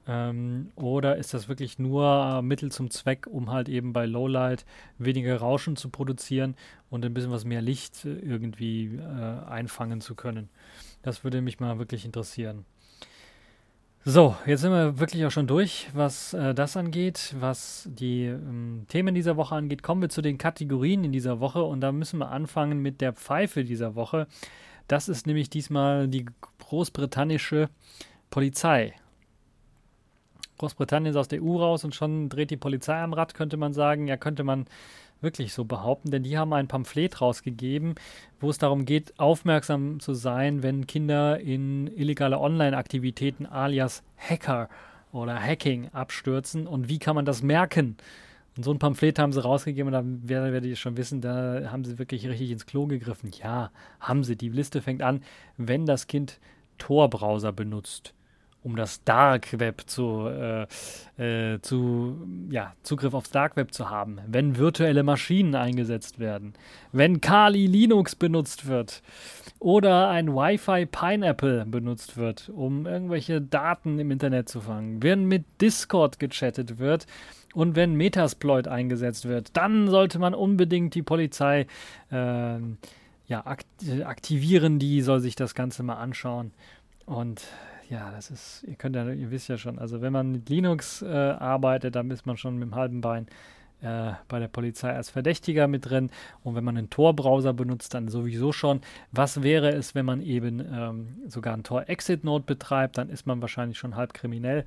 Ähm, 0.06 0.70
oder 0.74 1.16
ist 1.16 1.32
das 1.32 1.48
wirklich 1.48 1.78
nur 1.78 2.42
Mittel 2.42 2.72
zum 2.72 2.90
Zweck, 2.90 3.26
um 3.26 3.50
halt 3.50 3.68
eben 3.68 3.92
bei 3.92 4.06
Lowlight 4.06 4.64
weniger 4.98 5.36
Rauschen 5.36 5.76
zu 5.76 5.90
produzieren 5.90 6.56
und 6.90 7.04
ein 7.04 7.14
bisschen 7.14 7.30
was 7.30 7.44
mehr 7.44 7.62
Licht 7.62 8.04
irgendwie 8.04 8.96
äh, 8.96 9.46
einfangen 9.48 10.00
zu 10.00 10.14
können? 10.14 10.48
Das 11.02 11.24
würde 11.24 11.40
mich 11.40 11.60
mal 11.60 11.78
wirklich 11.78 12.04
interessieren. 12.04 12.64
So, 14.04 14.34
jetzt 14.46 14.62
sind 14.62 14.72
wir 14.72 14.98
wirklich 14.98 15.24
auch 15.24 15.30
schon 15.30 15.46
durch, 15.46 15.88
was 15.94 16.34
äh, 16.34 16.54
das 16.54 16.76
angeht, 16.76 17.36
was 17.38 17.88
die 17.88 18.24
ähm, 18.24 18.84
Themen 18.88 19.14
dieser 19.14 19.36
Woche 19.36 19.54
angeht. 19.54 19.84
Kommen 19.84 20.02
wir 20.02 20.08
zu 20.08 20.22
den 20.22 20.38
Kategorien 20.38 21.04
in 21.04 21.12
dieser 21.12 21.38
Woche 21.38 21.62
und 21.62 21.80
da 21.80 21.92
müssen 21.92 22.18
wir 22.18 22.30
anfangen 22.32 22.80
mit 22.80 23.00
der 23.00 23.12
Pfeife 23.12 23.62
dieser 23.62 23.94
Woche. 23.94 24.26
Das 24.88 25.08
ist 25.08 25.28
nämlich 25.28 25.50
diesmal 25.50 26.08
die 26.08 26.26
großbritannische 26.58 27.68
Polizei. 28.30 28.94
Großbritannien 30.62 31.10
ist 31.10 31.16
aus 31.16 31.26
der 31.26 31.42
EU 31.42 31.56
raus 31.56 31.84
und 31.84 31.92
schon 31.92 32.28
dreht 32.28 32.52
die 32.52 32.56
Polizei 32.56 32.96
am 32.96 33.12
Rad, 33.12 33.34
könnte 33.34 33.56
man 33.56 33.72
sagen. 33.72 34.06
Ja, 34.06 34.16
könnte 34.16 34.44
man 34.44 34.66
wirklich 35.20 35.54
so 35.54 35.64
behaupten, 35.64 36.12
denn 36.12 36.22
die 36.22 36.38
haben 36.38 36.52
ein 36.52 36.68
Pamphlet 36.68 37.20
rausgegeben, 37.20 37.96
wo 38.38 38.48
es 38.48 38.58
darum 38.58 38.84
geht, 38.84 39.18
aufmerksam 39.18 39.98
zu 39.98 40.14
sein, 40.14 40.62
wenn 40.62 40.86
Kinder 40.86 41.40
in 41.40 41.88
illegale 41.88 42.38
Online-Aktivitäten 42.38 43.44
alias 43.44 44.04
Hacker 44.16 44.68
oder 45.10 45.34
Hacking 45.34 45.88
abstürzen 45.88 46.68
und 46.68 46.88
wie 46.88 47.00
kann 47.00 47.16
man 47.16 47.24
das 47.24 47.42
merken? 47.42 47.96
Und 48.56 48.64
so 48.64 48.70
ein 48.70 48.78
Pamphlet 48.78 49.18
haben 49.18 49.32
sie 49.32 49.42
rausgegeben 49.42 49.92
und 49.92 50.28
da 50.28 50.28
werdet 50.28 50.64
ihr 50.64 50.76
schon 50.76 50.96
wissen, 50.96 51.20
da 51.20 51.72
haben 51.72 51.84
sie 51.84 51.98
wirklich 51.98 52.28
richtig 52.28 52.52
ins 52.52 52.66
Klo 52.66 52.86
gegriffen. 52.86 53.32
Ja, 53.42 53.72
haben 53.98 54.22
sie. 54.22 54.36
Die 54.36 54.50
Liste 54.50 54.80
fängt 54.80 55.02
an, 55.02 55.24
wenn 55.56 55.86
das 55.86 56.06
Kind 56.06 56.38
Tor-Browser 56.78 57.50
benutzt 57.50 58.14
um 58.64 58.76
das 58.76 59.02
Dark 59.04 59.58
Web 59.58 59.82
zu, 59.86 60.28
äh, 60.28 60.66
äh, 61.18 61.60
zu 61.60 62.16
ja, 62.50 62.74
Zugriff 62.82 63.14
aufs 63.14 63.30
Dark 63.30 63.56
Web 63.56 63.74
zu 63.74 63.90
haben, 63.90 64.20
wenn 64.26 64.56
virtuelle 64.56 65.02
Maschinen 65.02 65.54
eingesetzt 65.54 66.18
werden, 66.18 66.54
wenn 66.92 67.20
Kali 67.20 67.66
Linux 67.66 68.14
benutzt 68.14 68.66
wird 68.66 69.02
oder 69.58 70.08
ein 70.08 70.34
Wi-Fi 70.34 70.86
Pineapple 70.86 71.66
benutzt 71.66 72.16
wird, 72.16 72.50
um 72.54 72.86
irgendwelche 72.86 73.40
Daten 73.40 73.98
im 73.98 74.10
Internet 74.10 74.48
zu 74.48 74.60
fangen, 74.60 75.02
wenn 75.02 75.24
mit 75.24 75.44
Discord 75.60 76.18
gechattet 76.18 76.78
wird 76.78 77.06
und 77.54 77.76
wenn 77.76 77.94
Metasploit 77.94 78.68
eingesetzt 78.68 79.26
wird, 79.26 79.56
dann 79.56 79.88
sollte 79.88 80.18
man 80.18 80.34
unbedingt 80.34 80.94
die 80.94 81.02
Polizei 81.02 81.66
äh, 82.10 82.58
ja, 83.26 83.46
aktivieren, 84.04 84.78
die 84.78 85.00
soll 85.00 85.20
sich 85.20 85.36
das 85.36 85.54
Ganze 85.54 85.82
mal 85.82 85.96
anschauen 85.96 86.52
und 87.06 87.42
ja, 87.92 88.10
das 88.10 88.30
ist, 88.30 88.64
ihr 88.66 88.74
könnt 88.74 88.96
ja, 88.96 89.06
ihr 89.10 89.30
wisst 89.30 89.48
ja 89.48 89.58
schon, 89.58 89.78
also 89.78 90.00
wenn 90.00 90.14
man 90.14 90.32
mit 90.32 90.48
Linux 90.48 91.02
äh, 91.02 91.06
arbeitet, 91.06 91.94
dann 91.94 92.10
ist 92.10 92.24
man 92.24 92.38
schon 92.38 92.54
mit 92.54 92.68
dem 92.68 92.74
halben 92.74 93.02
Bein 93.02 93.26
äh, 93.82 94.12
bei 94.28 94.38
der 94.38 94.48
Polizei 94.48 94.90
als 94.94 95.10
Verdächtiger 95.10 95.68
mit 95.68 95.90
drin. 95.90 96.08
Und 96.42 96.54
wenn 96.54 96.64
man 96.64 96.78
einen 96.78 96.88
Tor-Browser 96.88 97.52
benutzt, 97.52 97.92
dann 97.92 98.08
sowieso 98.08 98.50
schon. 98.50 98.80
Was 99.10 99.42
wäre 99.42 99.68
es, 99.68 99.94
wenn 99.94 100.06
man 100.06 100.22
eben 100.22 100.60
ähm, 100.72 101.08
sogar 101.28 101.52
einen 101.52 101.64
Tor-Exit-Node 101.64 102.44
betreibt? 102.46 102.96
Dann 102.96 103.10
ist 103.10 103.26
man 103.26 103.42
wahrscheinlich 103.42 103.76
schon 103.76 103.94
halb 103.94 104.14
kriminell. 104.14 104.64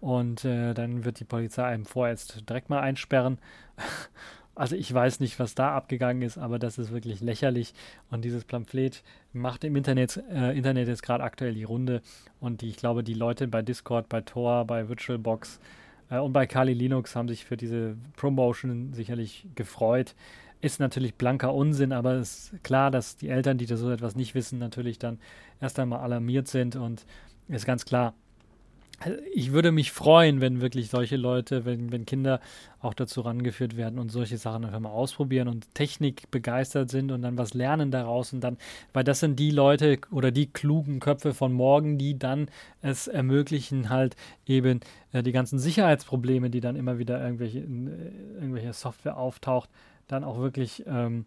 Und 0.00 0.44
äh, 0.44 0.74
dann 0.74 1.04
wird 1.04 1.20
die 1.20 1.24
Polizei 1.24 1.64
einem 1.64 1.84
vorerst 1.84 2.48
direkt 2.48 2.68
mal 2.68 2.80
einsperren. 2.80 3.38
Also 4.56 4.74
ich 4.74 4.92
weiß 4.92 5.20
nicht, 5.20 5.38
was 5.38 5.54
da 5.54 5.76
abgegangen 5.76 6.22
ist, 6.22 6.38
aber 6.38 6.58
das 6.58 6.78
ist 6.78 6.90
wirklich 6.90 7.20
lächerlich. 7.20 7.74
Und 8.10 8.24
dieses 8.24 8.44
Pamphlet 8.44 9.02
macht 9.34 9.64
im 9.64 9.76
Internet, 9.76 10.22
äh, 10.32 10.56
Internet 10.56 10.88
jetzt 10.88 11.02
gerade 11.02 11.22
aktuell 11.22 11.52
die 11.52 11.64
Runde. 11.64 12.00
Und 12.40 12.62
die, 12.62 12.70
ich 12.70 12.76
glaube, 12.78 13.04
die 13.04 13.12
Leute 13.12 13.48
bei 13.48 13.60
Discord, 13.60 14.08
bei 14.08 14.22
Tor, 14.22 14.64
bei 14.64 14.88
VirtualBox 14.88 15.60
äh, 16.10 16.18
und 16.18 16.32
bei 16.32 16.46
Kali 16.46 16.72
Linux 16.72 17.14
haben 17.14 17.28
sich 17.28 17.44
für 17.44 17.58
diese 17.58 17.98
Promotion 18.16 18.94
sicherlich 18.94 19.46
gefreut. 19.54 20.14
Ist 20.62 20.80
natürlich 20.80 21.16
blanker 21.16 21.52
Unsinn, 21.52 21.92
aber 21.92 22.14
es 22.14 22.50
ist 22.52 22.64
klar, 22.64 22.90
dass 22.90 23.18
die 23.18 23.28
Eltern, 23.28 23.58
die 23.58 23.66
da 23.66 23.76
so 23.76 23.90
etwas 23.90 24.16
nicht 24.16 24.34
wissen, 24.34 24.58
natürlich 24.58 24.98
dann 24.98 25.18
erst 25.60 25.78
einmal 25.78 26.00
alarmiert 26.00 26.48
sind. 26.48 26.76
Und 26.76 27.04
ist 27.48 27.66
ganz 27.66 27.84
klar, 27.84 28.14
ich 29.34 29.52
würde 29.52 29.72
mich 29.72 29.92
freuen, 29.92 30.40
wenn 30.40 30.62
wirklich 30.62 30.88
solche 30.88 31.16
Leute, 31.16 31.66
wenn, 31.66 31.92
wenn 31.92 32.06
Kinder 32.06 32.40
auch 32.80 32.94
dazu 32.94 33.20
rangeführt 33.20 33.76
werden 33.76 33.98
und 33.98 34.10
solche 34.10 34.38
Sachen 34.38 34.64
einfach 34.64 34.80
mal 34.80 34.90
ausprobieren 34.90 35.48
und 35.48 35.74
Technik 35.74 36.30
begeistert 36.30 36.90
sind 36.90 37.12
und 37.12 37.22
dann 37.22 37.36
was 37.36 37.52
lernen 37.52 37.90
daraus 37.90 38.32
und 38.32 38.40
dann, 38.40 38.56
weil 38.94 39.04
das 39.04 39.20
sind 39.20 39.38
die 39.38 39.50
Leute 39.50 39.98
oder 40.10 40.30
die 40.30 40.46
klugen 40.46 41.00
Köpfe 41.00 41.34
von 41.34 41.52
morgen, 41.52 41.98
die 41.98 42.18
dann 42.18 42.48
es 42.80 43.06
ermöglichen, 43.06 43.90
halt 43.90 44.16
eben 44.46 44.80
äh, 45.12 45.22
die 45.22 45.32
ganzen 45.32 45.58
Sicherheitsprobleme, 45.58 46.48
die 46.48 46.60
dann 46.60 46.76
immer 46.76 46.98
wieder 46.98 47.22
irgendwelche, 47.22 47.58
äh, 47.58 48.34
irgendwelche 48.36 48.72
Software 48.72 49.18
auftaucht, 49.18 49.68
dann 50.08 50.24
auch 50.24 50.38
wirklich 50.38 50.84
ähm, 50.86 51.26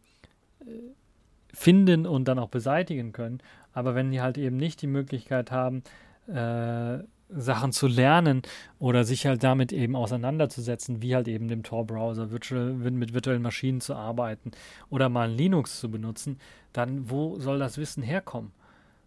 finden 1.54 2.08
und 2.08 2.28
dann 2.28 2.40
auch 2.40 2.50
beseitigen 2.50 3.12
können. 3.12 3.40
Aber 3.74 3.94
wenn 3.94 4.10
die 4.10 4.22
halt 4.22 4.40
eben 4.40 4.58
nicht 4.58 4.82
die 4.82 4.88
Möglichkeit 4.88 5.52
haben, 5.52 5.84
äh, 6.28 7.00
Sachen 7.30 7.72
zu 7.72 7.88
lernen 7.88 8.42
oder 8.80 9.04
sich 9.04 9.26
halt 9.26 9.44
damit 9.44 9.72
eben 9.72 9.96
auseinanderzusetzen, 9.96 11.02
wie 11.02 11.16
halt 11.16 11.28
eben 11.28 11.48
dem 11.48 11.64
Tor-Browser 11.64 12.32
virtual, 12.32 12.74
mit 12.74 13.14
virtuellen 13.14 13.42
Maschinen 13.42 13.82
zu 13.82 13.96
arbeiten 13.96 14.52
oder 14.90 15.10
mal 15.10 15.30
Linux 15.32 15.80
zu 15.80 15.92
benutzen, 15.92 16.40
dann 16.74 17.10
wo 17.10 17.40
soll 17.40 17.60
das 17.60 17.78
Wissen 17.78 18.04
herkommen? 18.04 18.52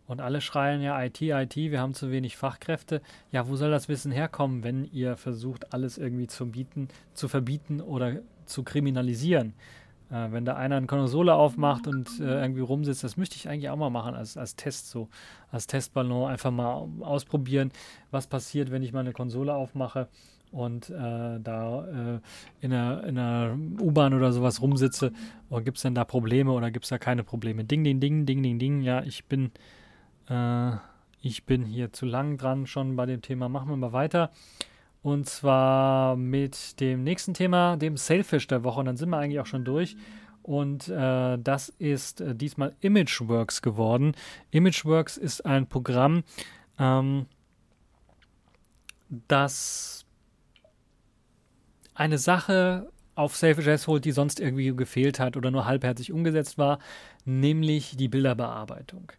Und 0.06 0.20
alle 0.20 0.40
schreien 0.40 0.82
ja 0.82 1.02
IT, 1.02 1.22
IT, 1.22 1.56
wir 1.56 1.80
haben 1.80 1.94
zu 1.94 2.10
wenig 2.10 2.36
Fachkräfte. 2.36 3.00
Ja, 3.30 3.48
wo 3.48 3.56
soll 3.56 3.70
das 3.70 3.88
Wissen 3.88 4.12
herkommen, 4.12 4.62
wenn 4.62 4.84
ihr 4.92 5.16
versucht, 5.16 5.72
alles 5.72 5.96
irgendwie 5.96 6.26
zu 6.26 6.50
bieten, 6.50 6.88
zu 7.14 7.28
verbieten 7.28 7.80
oder 7.80 8.16
zu 8.44 8.62
kriminalisieren? 8.62 9.54
Äh, 10.12 10.30
wenn 10.30 10.44
da 10.44 10.56
einer 10.56 10.76
eine 10.76 10.86
Konsole 10.86 11.34
aufmacht 11.34 11.86
und 11.86 12.20
äh, 12.20 12.42
irgendwie 12.42 12.60
rumsitzt, 12.60 13.02
das 13.02 13.16
möchte 13.16 13.36
ich 13.36 13.48
eigentlich 13.48 13.70
auch 13.70 13.76
mal 13.76 13.90
machen 13.90 14.14
als, 14.14 14.36
als 14.36 14.56
Test 14.56 14.90
so, 14.90 15.08
als 15.50 15.66
Testballon 15.66 16.30
einfach 16.30 16.50
mal 16.50 16.86
ausprobieren, 17.00 17.72
was 18.10 18.26
passiert, 18.26 18.70
wenn 18.70 18.82
ich 18.82 18.92
mal 18.92 19.00
eine 19.00 19.12
Konsole 19.12 19.54
aufmache 19.54 20.08
und 20.50 20.90
äh, 20.90 21.40
da 21.40 21.86
äh, 21.86 22.20
in 22.60 22.74
einer, 22.74 23.04
in 23.04 23.18
einer 23.18 23.56
U-Bahn 23.80 24.12
oder 24.12 24.32
sowas 24.32 24.60
rumsitze. 24.60 25.12
Und 25.48 25.64
gibt 25.64 25.78
es 25.78 25.82
denn 25.82 25.94
da 25.94 26.04
Probleme 26.04 26.52
oder 26.52 26.70
gibt 26.70 26.84
es 26.84 26.90
da 26.90 26.98
keine 26.98 27.24
Probleme? 27.24 27.64
Ding, 27.64 27.82
ding, 27.82 27.98
ding, 27.98 28.26
ding, 28.26 28.42
ding, 28.42 28.58
ding. 28.58 28.82
Ja, 28.82 29.02
ich 29.02 29.24
bin, 29.24 29.50
äh, 30.28 30.72
ich 31.22 31.44
bin 31.46 31.64
hier 31.64 31.94
zu 31.94 32.04
lang 32.04 32.36
dran 32.36 32.66
schon 32.66 32.96
bei 32.96 33.06
dem 33.06 33.22
Thema. 33.22 33.48
Machen 33.48 33.70
wir 33.70 33.76
mal 33.76 33.94
weiter. 33.94 34.30
Und 35.02 35.28
zwar 35.28 36.16
mit 36.16 36.80
dem 36.80 37.02
nächsten 37.02 37.34
Thema, 37.34 37.76
dem 37.76 37.96
Sailfish 37.96 38.46
der 38.46 38.62
Woche. 38.62 38.80
Und 38.80 38.86
dann 38.86 38.96
sind 38.96 39.10
wir 39.10 39.18
eigentlich 39.18 39.40
auch 39.40 39.46
schon 39.46 39.64
durch. 39.64 39.96
Und 40.42 40.88
äh, 40.88 41.38
das 41.38 41.68
ist 41.68 42.20
äh, 42.20 42.34
diesmal 42.34 42.74
Imageworks 42.80 43.62
geworden. 43.62 44.14
Imageworks 44.50 45.16
ist 45.16 45.44
ein 45.46 45.68
Programm, 45.68 46.24
ähm, 46.78 47.26
das 49.28 50.04
eine 51.94 52.18
Sache 52.18 52.90
auf 53.14 53.36
Sailfish 53.36 53.86
holt, 53.86 54.04
die 54.04 54.12
sonst 54.12 54.40
irgendwie 54.40 54.74
gefehlt 54.74 55.20
hat 55.20 55.36
oder 55.36 55.50
nur 55.50 55.66
halbherzig 55.66 56.12
umgesetzt 56.12 56.58
war, 56.58 56.78
nämlich 57.24 57.96
die 57.96 58.08
Bilderbearbeitung. 58.08 59.12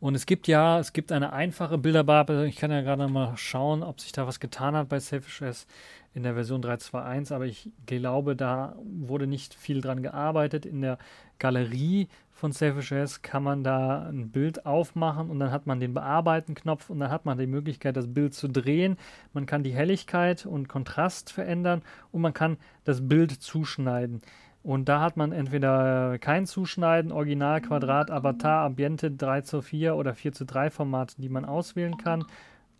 Und 0.00 0.14
es 0.14 0.26
gibt 0.26 0.46
ja, 0.46 0.78
es 0.78 0.92
gibt 0.92 1.10
eine 1.10 1.32
einfache 1.32 1.76
Bilderbearbeitung. 1.76 2.44
Ich 2.44 2.56
kann 2.56 2.70
ja 2.70 2.82
gerade 2.82 3.08
mal 3.08 3.36
schauen, 3.36 3.82
ob 3.82 4.00
sich 4.00 4.12
da 4.12 4.26
was 4.28 4.38
getan 4.38 4.76
hat 4.76 4.88
bei 4.88 5.00
Selfish 5.00 5.42
S 5.42 5.66
in 6.14 6.22
der 6.22 6.34
Version 6.34 6.62
3.2.1, 6.62 7.34
aber 7.34 7.46
ich 7.46 7.70
glaube, 7.86 8.36
da 8.36 8.76
wurde 8.82 9.26
nicht 9.26 9.54
viel 9.54 9.80
dran 9.80 10.02
gearbeitet. 10.02 10.66
In 10.66 10.82
der 10.82 10.98
Galerie 11.38 12.08
von 12.30 12.52
Selfish 12.52 12.92
S 12.92 13.22
kann 13.22 13.42
man 13.42 13.64
da 13.64 14.08
ein 14.08 14.30
Bild 14.30 14.64
aufmachen 14.66 15.30
und 15.30 15.40
dann 15.40 15.50
hat 15.50 15.66
man 15.66 15.80
den 15.80 15.94
Bearbeiten-Knopf 15.94 16.90
und 16.90 17.00
dann 17.00 17.10
hat 17.10 17.24
man 17.24 17.36
die 17.36 17.48
Möglichkeit, 17.48 17.96
das 17.96 18.12
Bild 18.12 18.34
zu 18.34 18.48
drehen. 18.48 18.96
Man 19.32 19.46
kann 19.46 19.64
die 19.64 19.74
Helligkeit 19.74 20.46
und 20.46 20.68
Kontrast 20.68 21.32
verändern 21.32 21.82
und 22.12 22.22
man 22.22 22.34
kann 22.34 22.56
das 22.84 23.08
Bild 23.08 23.32
zuschneiden. 23.32 24.22
Und 24.68 24.86
da 24.86 25.00
hat 25.00 25.16
man 25.16 25.32
entweder 25.32 26.18
kein 26.18 26.44
Zuschneiden, 26.44 27.10
Original, 27.10 27.62
Quadrat, 27.62 28.10
Avatar, 28.10 28.66
Ambiente 28.66 29.10
3 29.10 29.40
zu 29.40 29.62
4 29.62 29.96
oder 29.96 30.14
4 30.14 30.34
zu 30.34 30.44
3 30.44 30.68
Formate, 30.68 31.14
die 31.16 31.30
man 31.30 31.46
auswählen 31.46 31.96
kann. 31.96 32.26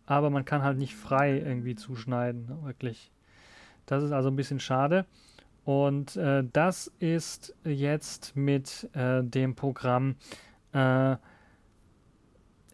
Aber 0.05 0.29
man 0.29 0.45
kann 0.45 0.61
halt 0.61 0.77
nicht 0.77 0.93
frei 0.93 1.39
irgendwie 1.39 1.73
zuschneiden, 1.73 2.63
wirklich. 2.63 3.11
Das 3.87 4.03
ist 4.03 4.11
also 4.11 4.29
ein 4.29 4.35
bisschen 4.35 4.59
schade. 4.59 5.07
Und 5.65 6.15
äh, 6.15 6.43
das 6.53 6.93
ist 6.99 7.55
jetzt 7.63 8.35
mit 8.35 8.87
äh, 8.93 9.23
dem 9.23 9.55
Programm 9.55 10.15
äh, 10.73 11.15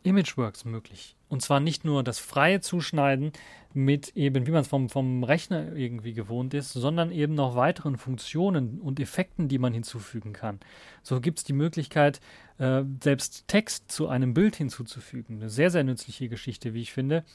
Imageworks 0.03 0.65
möglich. 0.65 1.14
Und 1.27 1.41
zwar 1.41 1.59
nicht 1.59 1.85
nur 1.85 2.03
das 2.03 2.19
freie 2.19 2.61
Zuschneiden 2.61 3.31
mit 3.73 4.15
eben, 4.15 4.47
wie 4.47 4.51
man 4.51 4.61
es 4.61 4.69
vom, 4.69 4.89
vom 4.89 5.23
Rechner 5.23 5.75
irgendwie 5.75 6.13
gewohnt 6.13 6.53
ist, 6.53 6.71
sondern 6.71 7.11
eben 7.11 7.33
noch 7.33 7.55
weiteren 7.55 7.97
Funktionen 7.97 8.79
und 8.79 9.01
Effekten, 9.01 9.49
die 9.49 9.57
man 9.57 9.73
hinzufügen 9.73 10.31
kann. 10.31 10.61
So 11.03 11.19
gibt 11.19 11.39
es 11.39 11.43
die 11.43 11.53
Möglichkeit, 11.53 12.21
äh, 12.57 12.83
selbst 13.03 13.47
Text 13.47 13.91
zu 13.91 14.07
einem 14.07 14.33
Bild 14.33 14.55
hinzuzufügen. 14.55 15.37
Eine 15.37 15.49
sehr, 15.49 15.71
sehr 15.71 15.83
nützliche 15.83 16.29
Geschichte, 16.29 16.73
wie 16.73 16.81
ich 16.81 16.93
finde. 16.93 17.25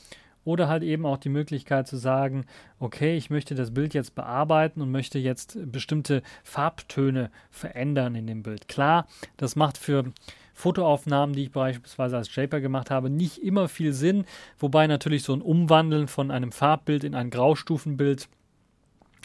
Oder 0.42 0.68
halt 0.68 0.82
eben 0.82 1.04
auch 1.04 1.18
die 1.18 1.28
Möglichkeit 1.28 1.86
zu 1.86 1.98
sagen, 1.98 2.46
okay, 2.78 3.14
ich 3.18 3.28
möchte 3.28 3.54
das 3.54 3.74
Bild 3.74 3.92
jetzt 3.92 4.14
bearbeiten 4.14 4.80
und 4.80 4.90
möchte 4.90 5.18
jetzt 5.18 5.58
bestimmte 5.70 6.22
Farbtöne 6.42 7.30
verändern 7.50 8.14
in 8.14 8.26
dem 8.26 8.42
Bild. 8.42 8.66
Klar, 8.66 9.06
das 9.36 9.54
macht 9.54 9.76
für 9.76 10.10
Fotoaufnahmen, 10.60 11.34
die 11.34 11.44
ich 11.44 11.52
beispielsweise 11.52 12.16
als 12.16 12.28
Shaper 12.28 12.60
gemacht 12.60 12.90
habe, 12.90 13.10
nicht 13.10 13.38
immer 13.38 13.68
viel 13.68 13.92
Sinn, 13.92 14.24
wobei 14.58 14.86
natürlich 14.86 15.22
so 15.22 15.32
ein 15.32 15.42
Umwandeln 15.42 16.06
von 16.06 16.30
einem 16.30 16.52
Farbbild 16.52 17.04
in 17.04 17.14
ein 17.14 17.30
Graustufenbild 17.30 18.28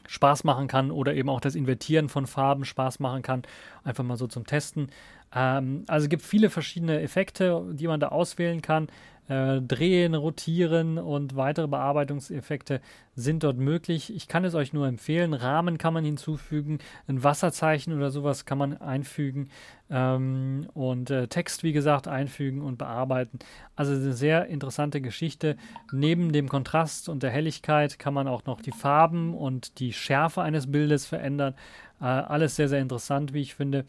Spaß 0.07 0.43
machen 0.43 0.67
kann 0.67 0.91
oder 0.91 1.13
eben 1.15 1.29
auch 1.29 1.41
das 1.41 1.55
Invertieren 1.55 2.09
von 2.09 2.27
Farben 2.27 2.65
Spaß 2.65 2.99
machen 2.99 3.21
kann, 3.21 3.43
einfach 3.83 4.03
mal 4.03 4.17
so 4.17 4.27
zum 4.27 4.45
Testen. 4.45 4.89
Ähm, 5.33 5.83
also 5.87 6.05
es 6.05 6.09
gibt 6.09 6.23
viele 6.23 6.49
verschiedene 6.49 7.01
Effekte, 7.01 7.65
die 7.73 7.87
man 7.87 7.99
da 7.99 8.09
auswählen 8.09 8.61
kann. 8.61 8.87
Äh, 9.27 9.59
drehen, 9.61 10.13
rotieren 10.13 10.99
und 10.99 11.35
weitere 11.35 11.67
Bearbeitungseffekte 11.67 12.79
sind 13.15 13.43
dort 13.43 13.57
möglich. 13.57 14.15
Ich 14.15 14.27
kann 14.27 14.45
es 14.45 14.53
euch 14.53 14.71
nur 14.71 14.85
empfehlen. 14.85 15.33
Rahmen 15.33 15.79
kann 15.79 15.95
man 15.95 16.05
hinzufügen, 16.05 16.77
ein 17.07 17.23
Wasserzeichen 17.23 17.93
oder 17.93 18.11
sowas 18.11 18.45
kann 18.45 18.59
man 18.59 18.77
einfügen 18.77 19.49
ähm, 19.89 20.67
und 20.75 21.09
äh, 21.09 21.27
Text, 21.27 21.63
wie 21.63 21.73
gesagt, 21.73 22.07
einfügen 22.07 22.61
und 22.61 22.77
bearbeiten. 22.77 23.39
Also 23.75 23.93
eine 23.93 24.13
sehr 24.13 24.45
interessante 24.45 25.01
Geschichte. 25.01 25.57
Neben 25.91 26.31
dem 26.31 26.47
Kontrast 26.47 27.09
und 27.09 27.23
der 27.23 27.31
Helligkeit 27.31 27.97
kann 27.97 28.13
man 28.13 28.27
auch 28.27 28.45
noch 28.45 28.61
die 28.61 28.73
Farben 28.73 29.33
und 29.33 29.79
die 29.79 29.91
Schärfe 29.91 30.43
eines 30.43 30.71
Bildes 30.71 31.07
verändern. 31.07 31.55
Äh, 31.99 32.05
alles 32.05 32.57
sehr, 32.57 32.69
sehr 32.69 32.79
interessant, 32.79 33.33
wie 33.33 33.41
ich 33.41 33.55
finde. 33.55 33.85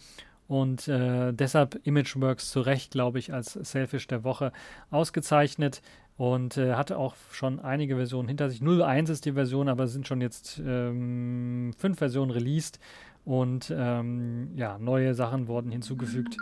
Und 0.49 0.87
äh, 0.89 1.33
deshalb 1.33 1.81
Imageworks 1.85 2.51
zu 2.51 2.61
Recht, 2.61 2.93
glaube 2.93 3.19
ich, 3.19 3.33
als 3.33 3.53
Selfish 3.55 4.07
der 4.07 4.23
Woche 4.23 4.53
ausgezeichnet 4.91 5.83
und 6.17 6.57
äh, 6.57 6.75
hatte 6.75 6.99
auch 6.99 7.15
schon 7.33 7.61
einige 7.61 7.97
Versionen 7.97 8.29
hinter 8.29 8.49
sich. 8.49 8.61
0.1 8.61 9.11
ist 9.11 9.25
die 9.25 9.33
Version, 9.33 9.69
aber 9.69 9.85
es 9.85 9.93
sind 9.93 10.07
schon 10.07 10.21
jetzt 10.21 10.61
ähm, 10.65 11.73
fünf 11.77 11.99
Versionen 11.99 12.31
released 12.31 12.79
und 13.25 13.75
ähm, 13.77 14.53
ja, 14.57 14.79
neue 14.79 15.15
Sachen 15.15 15.49
wurden 15.49 15.73
hinzugefügt. 15.73 16.37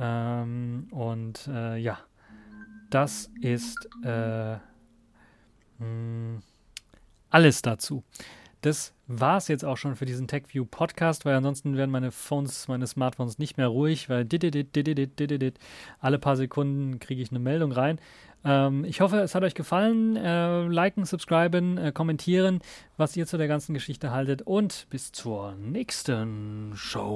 Ähm, 0.00 0.88
und 0.90 1.46
äh, 1.48 1.76
ja, 1.76 1.98
das 2.90 3.30
ist 3.40 3.88
äh, 4.02 4.54
mh, 4.54 4.60
hm, 5.78 6.42
alles 7.30 7.62
dazu. 7.62 8.02
Das 8.62 8.94
war 9.08 9.36
es 9.38 9.48
jetzt 9.48 9.64
auch 9.64 9.76
schon 9.76 9.96
für 9.96 10.04
diesen 10.04 10.28
TechView 10.28 10.64
Podcast, 10.64 11.24
weil 11.24 11.34
ansonsten 11.34 11.76
werden 11.76 11.90
meine 11.90 12.12
Phones, 12.12 12.68
meine 12.68 12.86
Smartphones 12.86 13.38
nicht 13.38 13.56
mehr 13.56 13.66
ruhig, 13.66 14.08
weil 14.08 14.26
alle 16.00 16.18
paar 16.20 16.36
Sekunden 16.36 17.00
kriege 17.00 17.20
ich 17.20 17.30
eine 17.30 17.40
Meldung 17.40 17.72
rein. 17.72 17.98
Ähm, 18.44 18.84
ich 18.84 19.00
hoffe, 19.00 19.18
es 19.18 19.34
hat 19.34 19.42
euch 19.42 19.54
gefallen. 19.54 20.14
Äh, 20.16 20.66
liken, 20.68 21.04
subscriben, 21.04 21.76
äh, 21.76 21.90
kommentieren, 21.92 22.60
was 22.96 23.16
ihr 23.16 23.26
zu 23.26 23.36
der 23.36 23.48
ganzen 23.48 23.74
Geschichte 23.74 24.12
haltet 24.12 24.42
und 24.42 24.86
bis 24.90 25.10
zur 25.10 25.56
nächsten 25.56 26.72
Show. 26.76 27.12